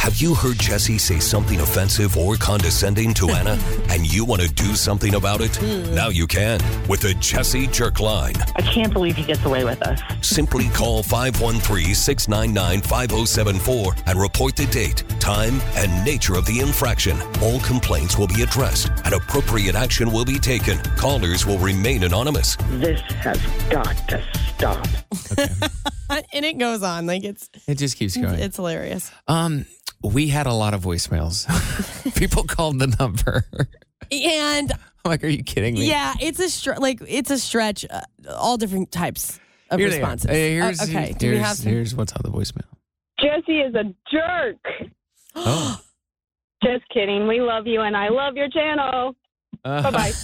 [0.00, 3.58] Have you heard Jesse say something offensive or condescending to Anna
[3.90, 5.60] and you want to do something about it?
[5.92, 6.58] Now you can
[6.88, 8.32] with the Jesse Jerk Line.
[8.56, 10.00] I can't believe he gets away with us.
[10.22, 17.18] Simply call 513 699 5074 and report the date, time, and nature of the infraction.
[17.42, 20.78] All complaints will be addressed and appropriate action will be taken.
[20.96, 22.56] Callers will remain anonymous.
[22.70, 24.22] This has got to
[24.56, 24.88] stop.
[26.32, 28.38] and it goes on like it's It just keeps going.
[28.40, 29.10] it's hilarious.
[29.28, 29.66] Um,
[30.02, 31.46] we had a lot of voicemails.
[32.16, 33.44] People called the number.
[34.10, 34.78] And I'm
[35.10, 35.88] like, are you kidding me?
[35.88, 37.84] yeah, it's a str- like it's a stretch.
[37.88, 38.00] Uh,
[38.34, 39.38] all different types
[39.70, 40.10] of Here they are.
[40.10, 40.30] responses.
[40.30, 41.72] Hey, Uh, okay, do we here's, have some?
[41.72, 42.64] here's what's on the voicemail.
[43.20, 44.90] Jesse is a jerk.
[45.36, 45.80] Oh.
[46.64, 47.26] Just kidding.
[47.26, 49.14] We love you and I love your channel.
[49.64, 50.12] Uh, Bye bye.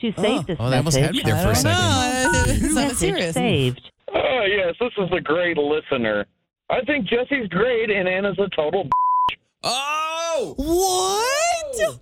[0.00, 2.32] To save this Oh, they almost had me message, there for a I second.
[2.32, 2.52] don't know.
[2.66, 3.34] It's not message serious.
[3.34, 3.90] saved.
[4.14, 6.24] Oh, yes, this is a great listener.
[6.70, 8.84] I think Jesse's great and Anna's a total.
[8.84, 10.54] B- oh!
[10.56, 12.00] What?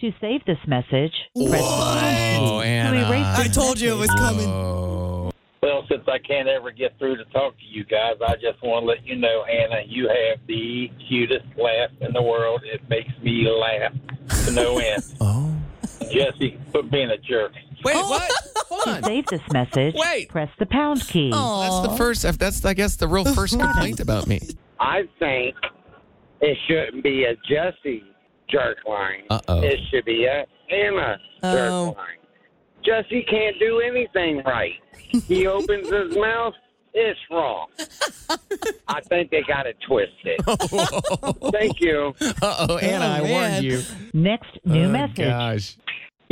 [0.00, 2.44] To save this message, press the pound.
[2.44, 3.08] Oh, To Anna.
[3.08, 4.46] erase I told you it was coming.
[4.46, 5.30] Oh.
[5.62, 8.82] Well, since I can't ever get through to talk to you guys, I just want
[8.82, 12.60] to let you know, Anna, you have the cutest laugh in the world.
[12.64, 13.92] It makes me laugh
[14.46, 15.02] to no end.
[15.20, 15.50] Oh.
[16.12, 17.52] Jesse, quit being a jerk.
[17.84, 18.30] Wait, what?
[18.68, 20.28] Hold To save this message, Wait.
[20.28, 21.30] press the pound key.
[21.32, 22.22] Oh, that's the first.
[22.38, 24.40] That's I guess the real first complaint about me.
[24.80, 25.54] I think
[26.40, 28.02] it shouldn't be a Jesse
[28.50, 29.22] jerk line.
[29.30, 29.62] Uh oh.
[29.62, 30.44] It should be a
[30.74, 31.94] Anna jerk Oh.
[31.96, 32.18] line.
[32.84, 34.74] Jesse can't do anything right.
[35.26, 36.52] He opens his mouth,
[36.92, 37.66] it's wrong.
[38.88, 40.40] I think they got it twisted.
[41.52, 42.14] Thank you.
[42.42, 43.80] Uh oh, Anna, Oh, I warned you.
[44.12, 45.16] Next new oh, message.
[45.16, 45.76] Gosh.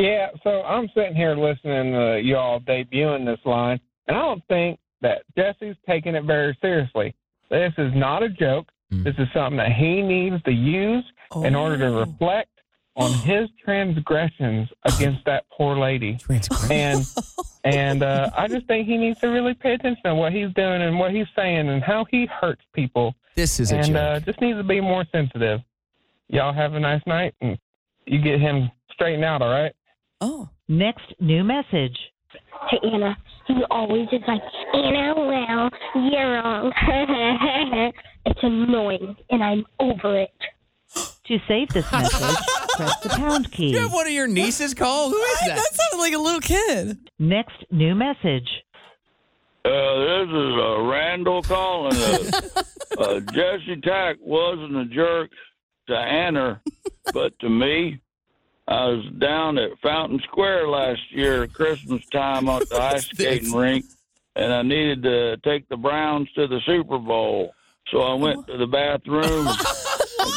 [0.03, 4.81] Yeah, so I'm sitting here listening to y'all debuting this line, and I don't think
[5.01, 7.15] that Jesse's taking it very seriously.
[7.51, 8.67] This is not a joke.
[8.93, 9.05] Mm.
[9.05, 11.05] This is something that he needs to use
[11.45, 12.01] in order to Oh.
[12.01, 12.49] reflect
[12.97, 16.19] on his transgressions against that poor lady.
[16.69, 17.05] And
[17.65, 20.83] and uh, I just think he needs to really pay attention to what he's doing
[20.83, 23.15] and what he's saying and how he hurts people.
[23.37, 23.97] This is a and joke.
[23.97, 25.61] uh, just needs to be more sensitive.
[26.29, 27.57] Y'all have a nice night, and
[28.07, 29.73] you get him straightened out, all right?
[30.23, 30.49] Oh.
[30.69, 31.99] Next new message.
[32.71, 33.17] Hey Anna,
[33.49, 34.41] he always is like,
[34.73, 36.73] Anna, well, you're wrong.
[38.27, 40.31] it's annoying and I'm over it.
[41.27, 42.37] To save this message,
[42.77, 43.71] press the pound key.
[43.71, 45.11] you have one of your nieces call?
[45.11, 45.57] Who is that?
[45.57, 47.11] That sounded like a little kid.
[47.19, 48.49] Next new message.
[49.65, 51.97] Uh, this is uh, Randall calling.
[51.97, 52.63] Uh,
[52.99, 55.31] uh, Jesse Tack wasn't a jerk
[55.89, 56.61] to Anna,
[57.13, 58.01] but to me.
[58.69, 63.85] I was down at Fountain Square last year Christmas time at the ice skating rink,
[64.37, 67.55] and I needed to take the Browns to the Super Bowl.
[67.91, 69.49] So I went to the bathroom,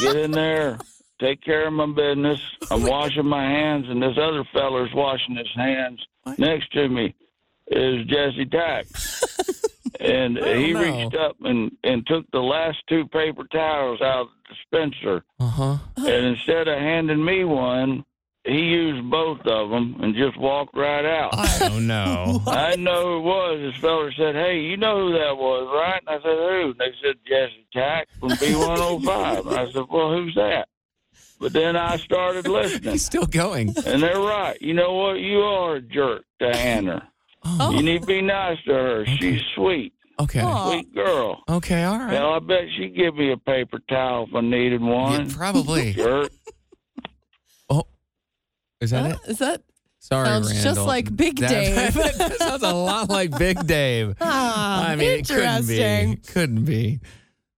[0.00, 0.78] get in there,
[1.20, 2.40] take care of my business.
[2.70, 6.04] I'm washing my hands, and this other feller's washing his hands.
[6.36, 7.14] Next to me
[7.68, 8.86] is Jesse Tack.
[10.00, 10.82] and he no.
[10.82, 15.24] reached up and, and took the last two paper towels out of the dispenser.
[15.38, 15.76] Uh huh.
[15.96, 18.04] And instead of handing me one,
[18.46, 21.30] he used both of them and just walked right out.
[21.62, 22.42] Oh no.
[22.46, 23.72] I didn't know who it was.
[23.72, 26.78] This fella said, "Hey, you know who that was, right?" And I said, "Who?" And
[26.78, 30.68] they said, "Jesse Tack from B105." And I said, "Well, who's that?"
[31.38, 32.92] but then I started listening.
[32.92, 33.74] He's still going.
[33.86, 34.60] And they're right.
[34.60, 35.20] You know what?
[35.20, 37.10] You are a jerk to Anna.
[37.44, 37.70] Oh.
[37.70, 39.06] You need to be nice to her.
[39.06, 39.92] She's sweet.
[40.18, 40.40] Okay.
[40.40, 41.42] Sweet girl.
[41.48, 42.12] Okay, all right.
[42.12, 45.28] Well, I bet she'd give me a paper towel if I needed one.
[45.28, 45.92] Yeah, probably.
[45.92, 46.32] Jerk.
[48.80, 49.18] Is that it?
[49.28, 49.62] Is that?
[49.98, 51.94] Sorry, Sounds just like Big That- Dave.
[51.94, 54.14] that sounds a lot like Big Dave.
[54.20, 55.80] Ah, I mean, it couldn't be.
[55.82, 56.16] interesting.
[56.32, 57.00] Couldn't be.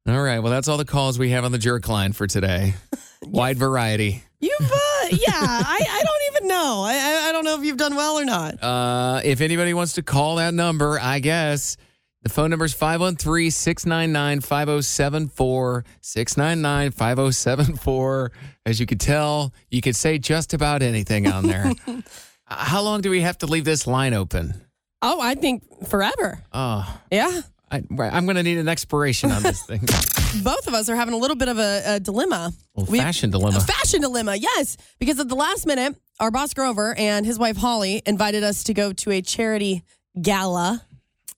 [0.08, 0.38] All right.
[0.38, 2.74] Well, that's all the calls we have on the jerk line for today.
[3.26, 4.22] Wide variety.
[4.40, 6.82] You've, uh, yeah, I, I don't even know.
[6.86, 8.62] I, I- I don't know if you've done well or not.
[8.62, 11.76] Uh, if anybody wants to call that number, I guess
[12.22, 15.84] the phone number is 513 699 5074.
[16.00, 18.32] 699 5074.
[18.66, 21.72] As you could tell, you could say just about anything on there.
[22.50, 24.54] Uh, How long do we have to leave this line open?
[25.02, 26.42] Oh, I think forever.
[26.50, 27.42] Oh, Yeah.
[27.70, 29.80] I, I'm going to need an expiration on this thing.
[30.42, 32.52] Both of us are having a little bit of a, a dilemma.
[32.74, 33.58] Old We- fashioned dilemma.
[33.58, 34.78] A fashion dilemma, yes.
[34.98, 38.72] Because at the last minute, our boss Grover and his wife Holly invited us to
[38.72, 39.82] go to a charity
[40.22, 40.82] gala.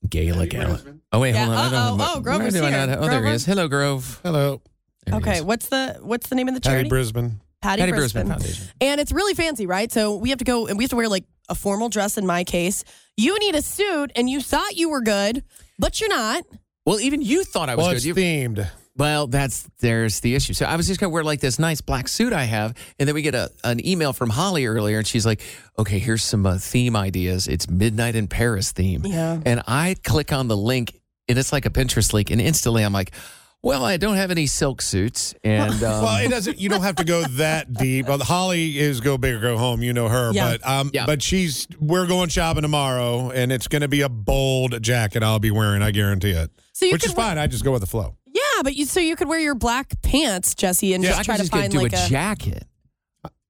[0.08, 0.80] Gala Gala.
[1.12, 1.74] Oh, wait, Yeah, hold on.
[1.74, 1.98] I uh-oh.
[1.98, 2.86] don't- Oh, Grover's where here.
[2.86, 3.44] not- Oh, there he is.
[3.44, 4.20] Hello, Grove.
[4.22, 4.62] Hello.
[5.06, 5.42] There Okay, is.
[5.42, 6.84] what's the what's the name of the charity?
[6.84, 7.12] Patty charity?
[7.12, 7.40] Brisbane.
[7.62, 8.26] Patty, Patty Brisbane.
[8.26, 8.66] Brisbane Foundation.
[8.80, 9.90] And it's really fancy, right?
[9.92, 12.26] So we have to go and we have to wear like a formal dress in
[12.26, 12.84] my case.
[13.16, 15.42] You need a suit and you thought you were good,
[15.78, 16.44] but you're not.
[16.86, 17.96] Well, even you thought I was Well, good.
[17.96, 18.66] it's You- themed.
[19.00, 20.52] Well, that's there's the issue.
[20.52, 23.14] So I was just gonna wear like this nice black suit I have, and then
[23.14, 25.40] we get a, an email from Holly earlier, and she's like,
[25.78, 27.48] "Okay, here's some uh, theme ideas.
[27.48, 29.40] It's Midnight in Paris theme." Yeah.
[29.46, 32.92] And I click on the link, and it's like a Pinterest link, and instantly I'm
[32.92, 33.12] like,
[33.62, 36.60] "Well, I don't have any silk suits," and um, well, it doesn't.
[36.60, 38.06] You don't have to go that deep.
[38.06, 39.82] Well, Holly is go big or go home.
[39.82, 40.58] You know her, Yeah.
[40.58, 41.06] but um, Yeah.
[41.06, 41.66] but she's.
[41.78, 45.22] We're going shopping tomorrow, and it's going to be a bold jacket.
[45.22, 45.80] I'll be wearing.
[45.80, 46.50] I guarantee it.
[46.74, 47.38] So you Which is fine.
[47.38, 48.16] I just go with the flow.
[48.32, 51.24] Yeah, but you so you could wear your black pants, Jesse, and so I just
[51.24, 52.64] try could to just get, find do like a, jacket.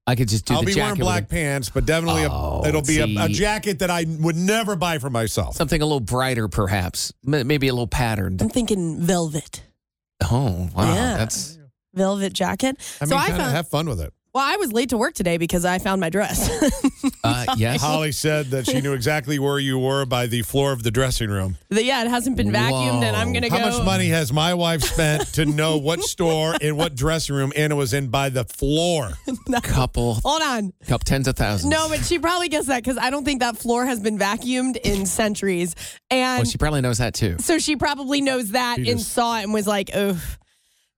[0.07, 2.25] I could just do I'll the be jacket wearing with black a- pants, but definitely
[2.29, 3.33] Oh, a, it'll be a, a see.
[3.35, 5.55] jacket that I would never buy for myself.
[5.57, 8.41] something a little brighter, perhaps, M- maybe a little patterned.
[8.43, 9.63] I'm thinking velvet.
[10.23, 11.17] Oh, wow, Yeah.
[11.19, 11.59] that's
[11.95, 12.77] Velvet jacket.
[13.01, 14.13] I so mean, I kinda found have fun with it.
[14.33, 16.49] Well, I was late to work today because I found my dress.
[17.25, 17.81] uh, yes.
[17.81, 21.31] Holly said that she knew exactly where you were by the floor of the dressing
[21.31, 21.57] room.
[21.69, 23.57] The- yeah, it hasn't been vacuumed, and I'm gonna go.
[23.59, 27.53] How much money has my wife spent to know what store and what dressing room
[27.57, 29.11] Anna was in by the floor?
[29.55, 30.73] A couple, Hold on.
[30.87, 31.71] couple tens of thousands.
[31.71, 34.77] No, but she probably guessed that because I don't think that floor has been vacuumed
[34.77, 35.75] in centuries.
[36.11, 37.37] And Well, she probably knows that too.
[37.41, 40.21] so she probably knows that She and just- saw it and was like, oh,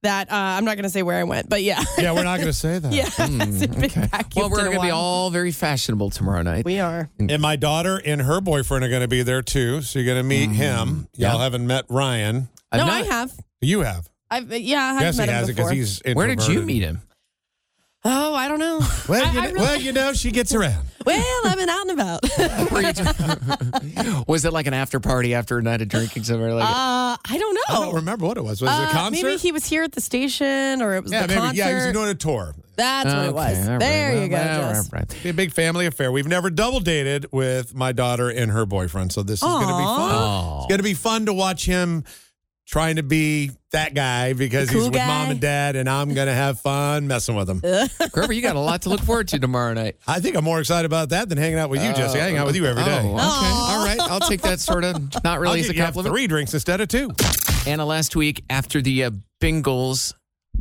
[0.03, 1.83] that, uh, I'm not going to say where I went, but yeah.
[1.99, 2.93] Yeah, we're not going to say that.
[2.93, 3.07] yeah.
[3.07, 3.39] it hasn't
[3.81, 6.65] been vacuumed Hmm, Well, we're going to be all very fashionable tomorrow night.
[6.65, 7.09] We are.
[7.19, 9.83] And my daughter and her boyfriend are going to be there too.
[9.83, 10.89] So you're going to meet him.
[10.89, 11.03] Mm-hmm.
[11.15, 11.31] Yeah.
[11.33, 12.49] Y'all haven't met Ryan.
[12.71, 13.33] I'm no, not- I have.
[13.61, 14.09] You have.
[14.31, 15.71] I've, yeah, I have Jesse met him has before.
[15.71, 17.03] because he's Where did you meet him?
[18.05, 18.81] Oh, I don't know.
[19.09, 20.87] Well, I- you I know, really- well, you know, she gets around.
[21.07, 22.23] well, I've been out and about.
[24.29, 26.55] Was it like an after party after a night of drinking somewhere?
[26.55, 27.61] Like, Uh, I don't know.
[27.69, 28.63] I don't remember what it was.
[28.63, 29.23] Was it a Uh, concert?
[29.27, 31.41] Maybe he was here at the station or it was yeah, the maybe.
[31.41, 31.57] concert.
[31.57, 32.55] Yeah, he was doing a tour.
[32.77, 33.53] That's what it was.
[33.59, 34.93] Okay, all right, there well, you go, well, Jess.
[34.93, 35.17] all right.
[35.23, 36.11] Be a big family affair.
[36.13, 39.67] We've never double dated with my daughter and her boyfriend, so this is going to
[39.67, 40.15] be fun.
[40.15, 40.59] Aw.
[40.59, 42.05] It's going to be fun to watch him
[42.73, 45.07] trying to be that guy because cool he's with guy.
[45.07, 47.61] mom and dad, and I'm going to have fun messing with him.
[48.13, 49.97] Grover, you got a lot to look forward to tomorrow night.
[50.07, 52.19] I think I'm more excited about that than hanging out with you, Jesse.
[52.19, 53.01] I hang out with you every day.
[53.05, 53.17] Oh, okay.
[53.19, 54.01] All right.
[54.01, 56.15] I'll take that sort of not I'll really as get a you compliment.
[56.15, 57.11] three drinks instead of two.
[57.67, 60.15] Anna, last week after the uh, Bengals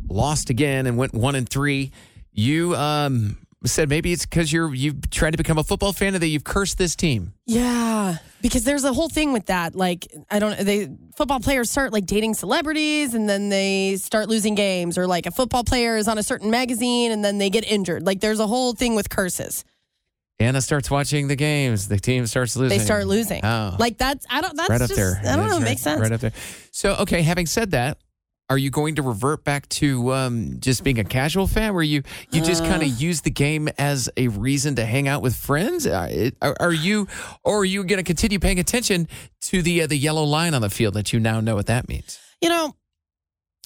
[0.08, 1.92] lost again and went one and three,
[2.30, 6.22] you um, said maybe it's because you're you've tried to become a football fan and
[6.22, 7.32] that you've cursed this team.
[7.46, 9.74] Yeah, because there's a whole thing with that.
[9.74, 10.58] Like, I don't.
[10.58, 15.26] They football players start like dating celebrities, and then they start losing games, or like
[15.26, 18.04] a football player is on a certain magazine, and then they get injured.
[18.04, 19.64] Like, there's a whole thing with curses.
[20.40, 21.88] Anna starts watching the games.
[21.88, 22.76] The team starts losing.
[22.76, 23.44] They start losing.
[23.44, 23.76] Oh.
[23.78, 24.26] Like that's.
[24.28, 24.56] I don't.
[24.56, 24.98] That's right up just.
[24.98, 25.20] there.
[25.24, 25.56] I don't know.
[25.56, 26.00] It right- makes sense.
[26.00, 26.32] Right up there.
[26.72, 27.98] So, okay, having said that,
[28.50, 32.02] are you going to revert back to um, just being a casual fan where you,
[32.30, 32.86] you just kind Uh.
[32.86, 35.86] of use the game as a reason to hang out with friends?
[35.86, 36.10] Are,
[36.60, 37.06] are you,
[37.44, 39.08] or are you going to continue paying attention
[39.42, 41.88] to the uh, the yellow line on the field that you now know what that
[41.88, 42.18] means?
[42.42, 42.74] You know,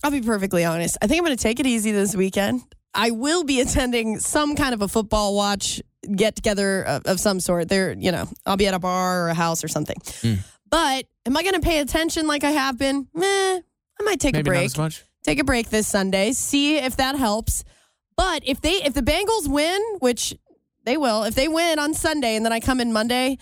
[0.05, 0.97] I'll be perfectly honest.
[1.03, 2.63] I think I'm going to take it easy this weekend.
[2.95, 5.83] I will be attending some kind of a football watch
[6.15, 7.69] get together of, of some sort.
[7.69, 9.97] There, you know, I'll be at a bar or a house or something.
[10.23, 10.39] Mm.
[10.71, 13.09] But am I going to pay attention like I have been?
[13.15, 13.61] Meh.
[14.01, 14.93] I might take Maybe a break.
[15.25, 16.33] Take a break this Sunday.
[16.33, 17.65] See if that helps.
[18.17, 20.35] But if they if the Bengals win, which
[20.85, 23.39] they will, if they win on Sunday and then I come in Monday,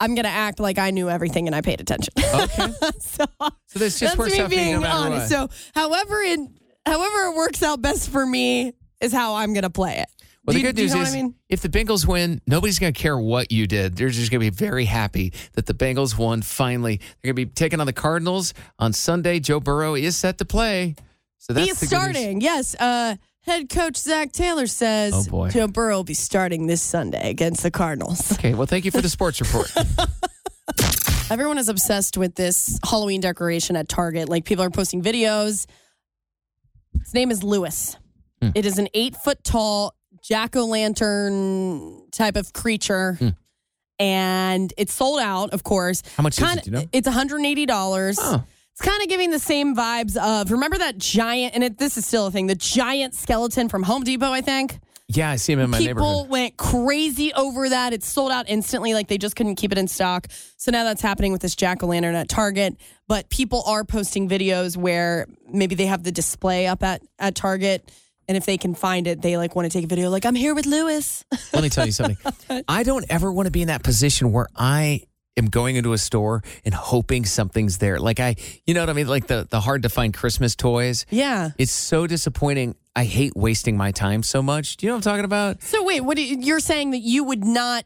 [0.00, 2.12] I'm going to act like I knew everything and I paid attention.
[2.18, 2.72] Okay.
[2.98, 3.24] so
[3.66, 5.32] So this just works me out no being matter honest.
[5.32, 5.52] what.
[5.52, 9.70] So, however, in however it works out best for me is how I'm going to
[9.70, 10.08] play it.
[10.44, 11.34] Well, Do the you- good do you news know is, I mean?
[11.48, 13.96] if the Bengals win, nobody's going to care what you did.
[13.96, 16.96] They're just going to be very happy that the Bengals won finally.
[16.96, 19.38] They're going to be taking on the Cardinals on Sunday.
[19.38, 20.96] Joe Burrow is set to play.
[21.38, 21.88] So that's He's news.
[21.90, 22.40] starting.
[22.40, 22.74] Yes.
[22.74, 25.48] Uh, head coach Zac Taylor says Oh.
[25.48, 28.32] Joe Burrow will be starting this Sunday against the Cardinals.
[28.32, 29.72] Okay, well, thank you for the sports report.
[31.30, 34.28] Everyone is obsessed with this Halloween decoration at Target.
[34.28, 35.66] Like people are posting videos.
[37.00, 37.96] His name is Lewis.
[38.42, 38.50] Hmm.
[38.54, 43.14] It is an eight foot tall jack o' lantern type of creature.
[43.14, 43.28] Hmm.
[43.98, 46.02] And it's sold out, of course.
[46.16, 46.84] How much is Kinda- it, you know?
[46.92, 48.16] It's $180.
[48.20, 48.44] Oh.
[48.72, 52.06] It's kind of giving the same vibes of remember that giant, and it, this is
[52.06, 54.78] still a thing, the giant skeleton from Home Depot, I think.
[55.08, 56.14] yeah, I see him in my People neighborhood.
[56.22, 57.92] People went crazy over that.
[57.92, 60.26] It sold out instantly, like they just couldn't keep it in stock.
[60.56, 62.76] So now that's happening with this jack o' lantern at Target.
[63.08, 67.92] But people are posting videos where maybe they have the display up at, at Target.
[68.32, 70.34] And if they can find it, they like want to take a video, like, I'm
[70.34, 71.22] here with Lewis.
[71.52, 72.16] Let me tell you something.
[72.66, 75.02] I don't ever want to be in that position where I
[75.36, 78.00] am going into a store and hoping something's there.
[78.00, 79.06] Like I, you know what I mean?
[79.06, 81.04] Like the the hard to find Christmas toys.
[81.10, 81.50] Yeah.
[81.58, 82.74] It's so disappointing.
[82.96, 84.78] I hate wasting my time so much.
[84.78, 85.62] Do you know what I'm talking about?
[85.62, 87.84] So wait, what do you, you're saying that you would not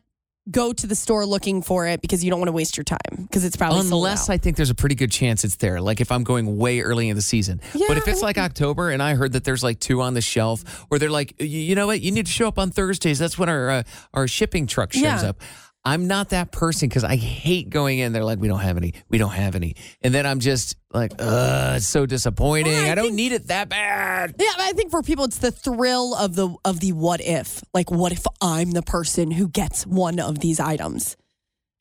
[0.50, 2.98] go to the store looking for it because you don't want to waste your time
[3.22, 4.28] because it's probably sold Unless.
[4.30, 5.80] I think there's a pretty good chance it's there.
[5.80, 7.60] Like if I'm going way early in the season.
[7.74, 10.20] yeah, but if it's like October and I heard that there's like two on the
[10.20, 13.18] shelf, or they're like, you know what, you need to show up on Thursdays.
[13.18, 13.82] That's when our uh,
[14.14, 15.30] our shipping truck shows Yeah.
[15.30, 15.40] up.
[15.86, 18.12] I'm not that person because I hate going in.
[18.12, 21.12] They're like, we don't have any, we don't have any, and then I'm just like,
[21.20, 22.74] ugh, it's so disappointing.
[22.74, 24.34] I, don't need it that bad.
[24.36, 27.62] Yeah, I think for people it's the thrill of the of the what if.
[27.72, 31.16] Like what if I'm the person who gets one of these items?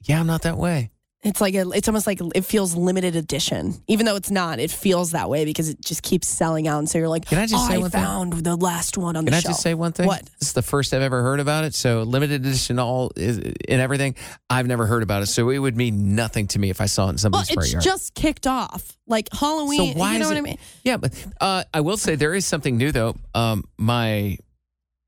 [0.04, 0.92] Yeah, I'm not that way.
[1.26, 4.60] It's like a, it's almost like it feels limited edition, even though it's not.
[4.60, 7.40] It feels that way because it just keeps selling out, and so you're like, Can
[7.40, 8.02] I just say I one thing?
[8.02, 9.54] found the last one on Can the I shelf.
[9.54, 10.06] just say one thing?
[10.06, 10.24] What?
[10.40, 11.74] This is the first I've ever heard about it.
[11.74, 14.14] So limited edition, all is, and everything.
[14.52, 15.26] I've never heard about it.
[15.26, 17.66] So it would mean nothing to me if I saw it in Well, somebody's front
[17.66, 17.84] it's yard.
[17.84, 18.96] just kicked off.
[19.08, 20.58] Like Halloween, so why you know what it, I mean?
[20.84, 23.16] Yeah, but uh, I will say there is something new though.
[23.34, 24.38] Um, my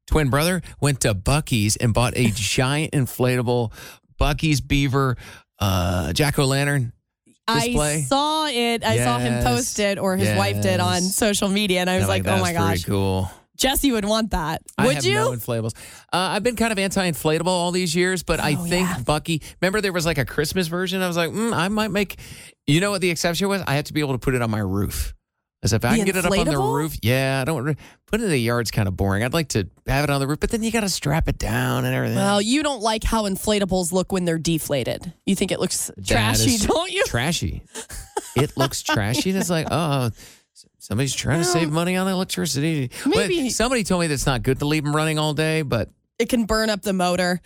[0.07, 3.71] twin brother went to Buc-ee's and bought a giant inflatable
[4.19, 5.15] Buc-ee's Beaver
[5.59, 6.93] uh, jack o' lantern
[7.47, 7.95] display.
[7.95, 8.83] I saw it.
[8.83, 12.03] I saw him post it, or his wife did on social media, and I was
[12.03, 13.31] And, like, that oh my gosh, cool.
[13.57, 14.61] Jesse would want that.
[14.77, 15.15] I Would have you?
[15.15, 15.75] no inflatables.
[16.13, 19.41] Uh, I've been kind of anti-inflatable all these years, but I Oh, think Buc-ee.
[19.61, 21.01] Remember, there was like a Christmas version.
[21.01, 22.19] I was like, mm, I might make.
[22.67, 23.63] You know what the exception was?
[23.65, 25.15] I had to be able to put it on my roof.
[25.63, 28.21] As if I The can get it up on the roof, yeah, I don't put
[28.21, 29.23] it in the yard's kind of boring.
[29.23, 31.39] I'd like to have it on the roof, but then you got to strap it
[31.39, 32.15] down and everything.
[32.17, 35.11] Well, you don't like how inflatables look when they're deflated.
[35.25, 37.03] You think it looks That trashy, don't you?
[37.05, 37.63] Trashy.
[38.35, 39.31] It looks trashy.
[39.31, 40.11] It's like, oh,
[40.77, 42.91] somebody's trying to save money on electricity.
[43.03, 45.89] But Maybe- somebody told me that's not good to leave them running all day, but
[46.19, 47.41] It can burn up the motor.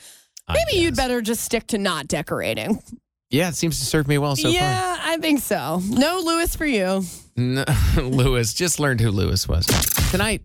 [0.50, 2.84] Maybe you'd better just stick to not decorating.
[3.32, 4.52] Yeah, it seems to serve me well so far.
[4.52, 5.82] yeah, I think so.
[5.88, 7.04] No Lewis for you.
[7.36, 7.64] No,
[7.98, 9.66] Lewis just learned who Lewis was.
[10.12, 10.42] Tonight,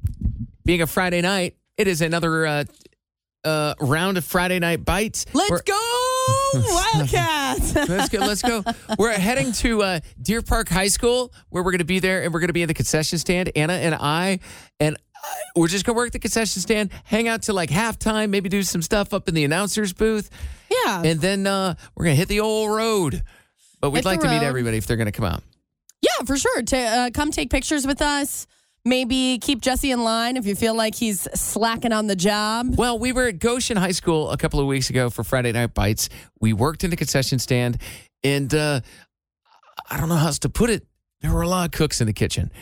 [0.64, 2.64] being a Friday night, it is another uh,
[3.44, 5.26] uh, round of Friday night bites.
[5.34, 5.80] Let's We're- go,
[6.54, 7.74] Wildcats.
[7.88, 8.18] Let's go.
[8.20, 8.64] Let's go.
[8.98, 12.32] We're heading to uh, Deer Park High School, where we're going to be there, and
[12.32, 13.50] we're going to be in the concession stand.
[13.56, 14.40] Anna and I,
[14.80, 18.30] and uh, we're just going to work the concession stand, hang out till like halftime,
[18.30, 20.30] maybe do some stuff up in the announcers booth,
[20.70, 21.02] yeah.
[21.04, 23.22] and then uh, we're going to hit the old road.
[23.80, 25.42] But we'd Hit like to meet everybody if they're going to come out.
[26.00, 26.62] Yeah, for sure.
[26.62, 28.46] To uh, come take pictures with us.
[28.84, 32.76] Maybe keep Jesse in line if you feel like he's slacking on the job.
[32.76, 35.74] Well, we were at Goshen High School a couple of weeks ago for Friday Night
[35.74, 36.08] Bites.
[36.40, 37.78] We worked in the concession stand,
[38.22, 38.80] and uh,
[39.90, 40.86] I don't know how else to put it.
[41.20, 42.52] There were a lot of cooks in the kitchen,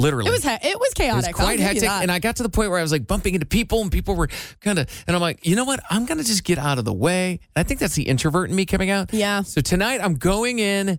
[0.00, 0.28] literally.
[0.28, 1.36] It was it was It chaotic.
[1.36, 3.46] was quite hectic, and I got to the point where I was like bumping into
[3.46, 4.28] people, and people were
[4.60, 5.80] kind of, and I'm like, you know what?
[5.90, 7.40] I'm gonna just get out of the way.
[7.54, 9.12] And I think that's the introvert in me coming out.
[9.12, 9.42] Yeah.
[9.42, 10.98] So tonight I'm going in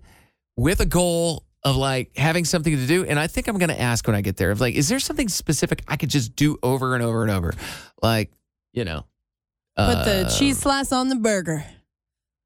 [0.56, 4.06] with a goal of like having something to do, and I think I'm gonna ask
[4.06, 6.94] when I get there of like, is there something specific I could just do over
[6.94, 7.52] and over and over,
[8.02, 8.30] like,
[8.72, 9.04] you know,
[9.76, 11.64] Put the uh, cheese slice on the burger.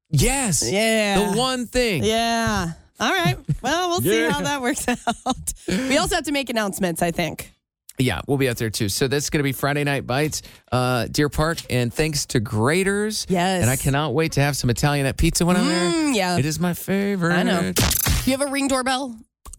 [0.09, 0.63] Yes.
[0.71, 1.31] Yeah.
[1.31, 2.03] The one thing.
[2.03, 2.71] Yeah.
[2.99, 3.37] All right.
[3.61, 4.31] Well, we'll see Yeah.
[4.31, 5.53] how that works out.
[5.67, 7.51] We also have to make announcements, I think.
[7.99, 8.89] Yeah, we'll be out there too.
[8.89, 13.25] So that's going to be Friday Night Bites, uh, Deer Park, and thanks to Graeter's.
[13.27, 13.61] Yes.
[13.63, 15.91] And I cannot wait to have some Italianate pizza when I'm there.
[15.91, 16.37] Mm, yeah.
[16.37, 17.33] It is my favorite.
[17.33, 17.71] I know.
[17.71, 17.83] Do
[18.25, 19.15] you have a ring doorbell?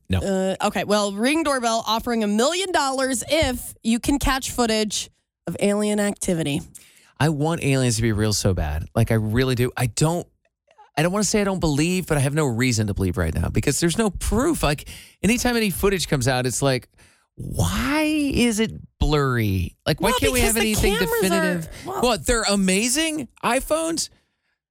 [0.08, 0.20] No.
[0.20, 0.84] Uh, okay.
[0.84, 5.10] Well, Ring Doorbell offering a million dollars if you can catch footage
[5.46, 6.62] of alien activity.
[7.20, 8.86] I want aliens to be real so bad.
[8.94, 9.70] Like I really do.
[9.76, 10.26] I don't.
[10.98, 13.16] I don't want to say I don't believe, but I have no reason to believe
[13.16, 14.62] right now because there's no proof.
[14.64, 14.88] Like
[15.22, 16.88] anytime any footage comes out, it's like,
[17.36, 19.76] why is it blurry?
[19.86, 21.68] Like, why Well, can't we have anything cameras are- definitive?
[21.86, 22.26] well- what?
[22.26, 24.08] They're amazing iPhones.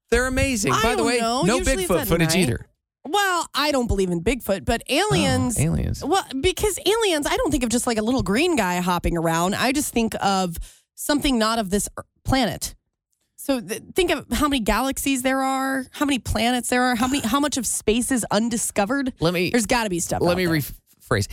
[0.09, 0.73] They're amazing.
[0.73, 1.43] I By the way, know.
[1.43, 2.37] no Usually Bigfoot footage night.
[2.39, 2.65] either.
[3.05, 5.57] Well, I don't believe in Bigfoot, but aliens.
[5.57, 6.03] Oh, aliens.
[6.03, 9.55] Well, because aliens, I don't think of just like a little green guy hopping around.
[9.55, 10.57] I just think of
[10.95, 12.75] something not of this er, planet.
[13.47, 17.07] So th- think of how many galaxies there are, how many planets there are, how
[17.07, 19.13] many, how much of space is undiscovered.
[19.21, 19.51] Let me.
[19.51, 20.21] There's got to be stuff.
[20.21, 20.55] Let me there.
[20.55, 21.29] rephrase.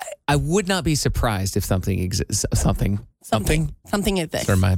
[0.00, 2.46] I, I would not be surprised if something exists.
[2.54, 3.04] Something.
[3.24, 3.74] Something.
[3.84, 4.46] something this.
[4.46, 4.76] Sorry, my.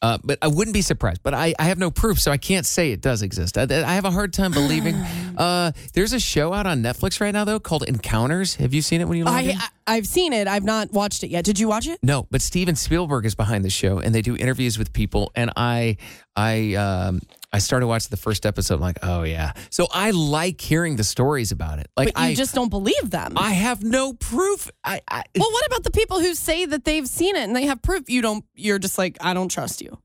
[0.00, 1.22] Uh, but I wouldn't be surprised.
[1.22, 3.58] But I, I have no proof, so I can't say it does exist.
[3.58, 4.96] I, I have a hard time believing.
[5.38, 8.56] Uh, there's a show out on Netflix right now though called Encounters.
[8.56, 9.56] Have you seen it when you log in?
[9.56, 10.48] I, I I've seen it.
[10.48, 11.44] I've not watched it yet.
[11.44, 12.00] Did you watch it?
[12.02, 15.30] No, but Steven Spielberg is behind the show, and they do interviews with people.
[15.36, 15.96] And I,
[16.34, 17.20] I, um,
[17.52, 18.74] I started watching the first episode.
[18.74, 19.52] I'm like, oh yeah.
[19.70, 21.88] So I like hearing the stories about it.
[21.96, 23.34] Like but you I just don't believe them.
[23.36, 24.70] I have no proof.
[24.84, 27.64] I, I well, what about the people who say that they've seen it and they
[27.64, 28.10] have proof?
[28.10, 28.44] You don't.
[28.54, 29.98] You're just like I don't trust you.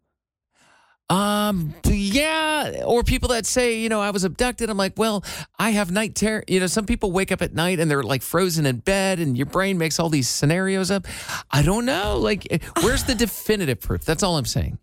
[1.10, 4.70] Um, yeah, or people that say, you know, I was abducted.
[4.70, 5.24] I'm like, well,
[5.60, 6.44] I have night terror.
[6.48, 9.38] You know, some people wake up at night and they're like frozen in bed, and
[9.38, 11.06] your brain makes all these scenarios up.
[11.52, 12.18] I don't know.
[12.18, 14.06] Like, where's the definitive proof?
[14.06, 14.80] That's all I'm saying.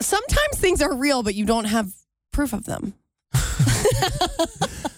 [0.00, 1.90] Sometimes things are real, but you don't have
[2.32, 2.94] proof of them.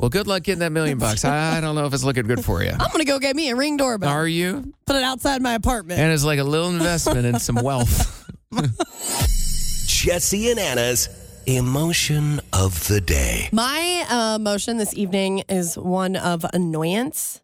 [0.00, 1.26] Well, good luck getting that million bucks.
[1.26, 2.70] I I don't know if it's looking good for you.
[2.70, 4.08] I'm gonna go get me a ring doorbell.
[4.08, 4.72] Are you?
[4.86, 6.00] Put it outside my apartment.
[6.00, 8.26] And it's like a little investment in some wealth.
[9.86, 11.10] Jesse and Anna's
[11.44, 13.50] emotion of the day.
[13.52, 17.42] My uh, emotion this evening is one of annoyance.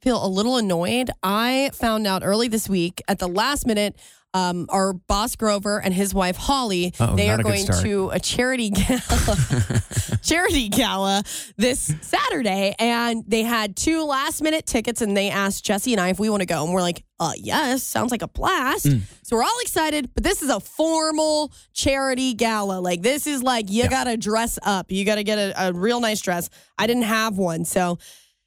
[0.00, 1.10] I feel a little annoyed.
[1.24, 3.96] I found out early this week at the last minute.
[4.34, 8.68] Um, our boss Grover and his wife Holly, Uh-oh, they are going to a charity
[8.68, 9.00] gala,
[10.22, 11.22] charity gala
[11.56, 16.10] this Saturday, and they had two last minute tickets, and they asked Jesse and I
[16.10, 18.86] if we want to go, and we're like, uh, yes, sounds like a blast.
[18.86, 19.00] Mm.
[19.22, 22.80] So we're all excited, but this is a formal charity gala.
[22.80, 24.92] Like this is like you gotta dress up.
[24.92, 26.50] You gotta get a, a real nice dress.
[26.76, 27.98] I didn't have one, so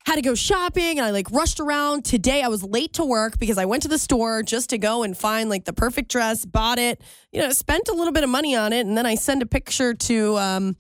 [0.06, 2.42] had to go shopping and I like rushed around today.
[2.42, 5.18] I was late to work because I went to the store just to go and
[5.18, 8.56] find like the perfect dress, bought it, you know, spent a little bit of money
[8.56, 10.76] on it, and then I send a picture to um,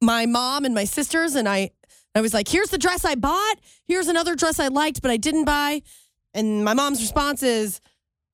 [0.00, 1.70] my mom and my sisters, and I
[2.14, 3.58] I was like, "Here's the dress I bought.
[3.86, 5.82] Here's another dress I liked, but I didn't buy."
[6.34, 7.80] And my mom's response is,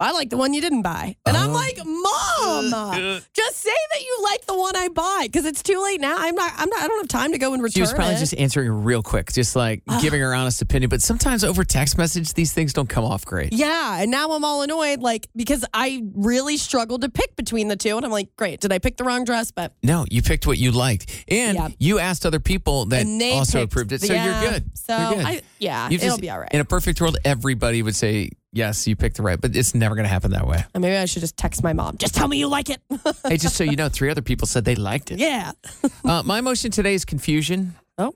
[0.01, 1.53] "I like the one you didn't buy," and I'm oh.
[1.53, 2.71] like, "Mom,
[3.35, 6.17] just say that you like the one I bought because it's too late now.
[6.19, 6.53] I'm not.
[6.57, 6.81] I'm not.
[6.83, 9.03] I don't have time to go and return She was probably it." just answering real
[9.03, 10.89] quick, just like giving her honest opinion.
[10.89, 13.53] But sometimes over text message, these things don't come off great.
[13.53, 17.77] Yeah, and now I'm all annoyed, like because I really struggled to pick between the
[17.77, 19.51] two, and I'm like, great, did I pick the wrong dress?
[19.51, 21.69] But No, you picked what you liked, and Yeah.
[21.79, 24.03] you asked other people that And they also picked- approved it.
[24.03, 24.71] So yeah, you're good.
[24.75, 25.27] so you're good.
[25.27, 26.51] I- yeah, You it'll be all right.
[26.53, 29.95] In a perfect world, everybody would say yes, you picked the right, but it's never
[29.95, 30.65] going to happen that way.
[30.73, 31.99] and maybe I should just text my mom.
[31.99, 32.81] Just tell me you like it.
[33.29, 35.19] hey, just so you know, three other people said they liked it.
[35.19, 35.53] yeah.
[36.05, 37.75] Uh, my emotion today is confusion.
[37.99, 38.15] Oh.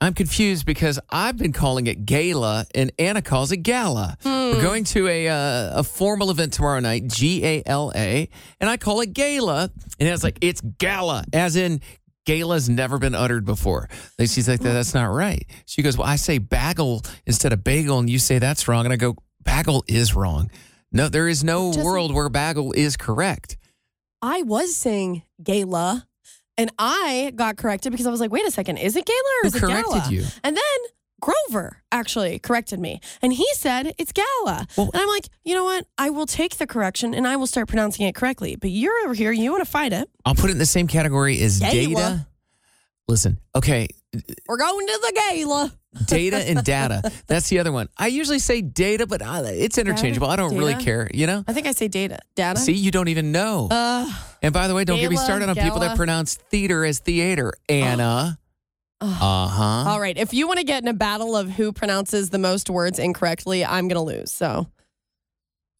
[0.00, 4.16] I'm confused because I've been calling it gala and Anna calls it gala.
[4.22, 4.28] Hmm.
[4.28, 8.28] We're going to a uh, a formal event tomorrow night, G A L A,
[8.60, 11.80] and I call it gala, and it's like it's gala, as in
[12.24, 13.88] gala's never been uttered before.
[14.18, 15.44] She's like, that's not right.
[15.66, 18.92] She goes, well, I say bagel instead of bagel, and you say that's wrong, and
[18.92, 20.50] I go, bagel is wrong.
[20.92, 23.56] No, there is no Doesn't- world where bagel is correct.
[24.22, 26.06] I was saying gala,
[26.56, 29.42] and I got corrected because I was like, wait a second, is it gala or
[29.42, 30.10] Who is it corrected gala?
[30.10, 30.24] you?
[30.42, 30.62] And then
[31.20, 34.66] Grover actually corrected me, and he said it's gala.
[34.76, 35.86] and I'm like, you know what?
[35.96, 38.56] I will take the correction and I will start pronouncing it correctly.
[38.56, 40.08] But you're over here, you want to fight it?
[40.24, 41.72] I'll put it in the same category as Gala.
[41.72, 42.26] data.
[43.06, 43.88] Listen, okay,
[44.48, 45.72] We're going to the gala.
[46.06, 47.02] data and data.
[47.26, 47.88] That's the other one.
[47.96, 50.28] I usually say data, but uh, it's interchangeable.
[50.28, 51.44] I don't really care, you know?
[51.46, 52.18] I think I say data.
[52.34, 52.58] Data.
[52.58, 53.68] See, you don't even know.
[53.70, 54.10] Uh,
[54.42, 57.52] and by the way, don't get me started on people that pronounce theater as theater.
[57.68, 58.38] Anna.
[59.04, 59.90] Uh huh.
[59.90, 60.16] all right.
[60.16, 63.64] If you want to get in a battle of who pronounces the most words incorrectly,
[63.64, 64.30] I'm going to lose.
[64.30, 64.68] So,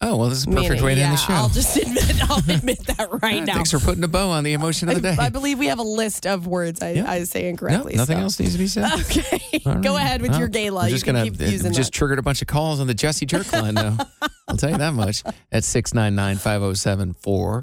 [0.00, 1.32] Oh, well, this is a perfect meaning, way to end the show.
[1.32, 3.54] I'll just admit, I'll admit that right now.
[3.54, 5.16] Thanks for putting a bow on the emotion of the day.
[5.18, 7.10] I, I believe we have a list of words I, Yeah.
[7.10, 7.94] I say no, incorrectly.
[7.94, 8.22] nothing so.
[8.24, 8.92] else needs to be said.
[9.00, 9.62] Okay.
[9.64, 10.82] All Go ahead with Well, your gala.
[10.84, 11.90] I'm just gonna it just that.
[11.92, 13.96] triggered a bunch of calls on the Jesse Jerk line, though.
[14.48, 15.22] I'll tell you that much.
[15.50, 17.62] At six nine nine five zero seven four.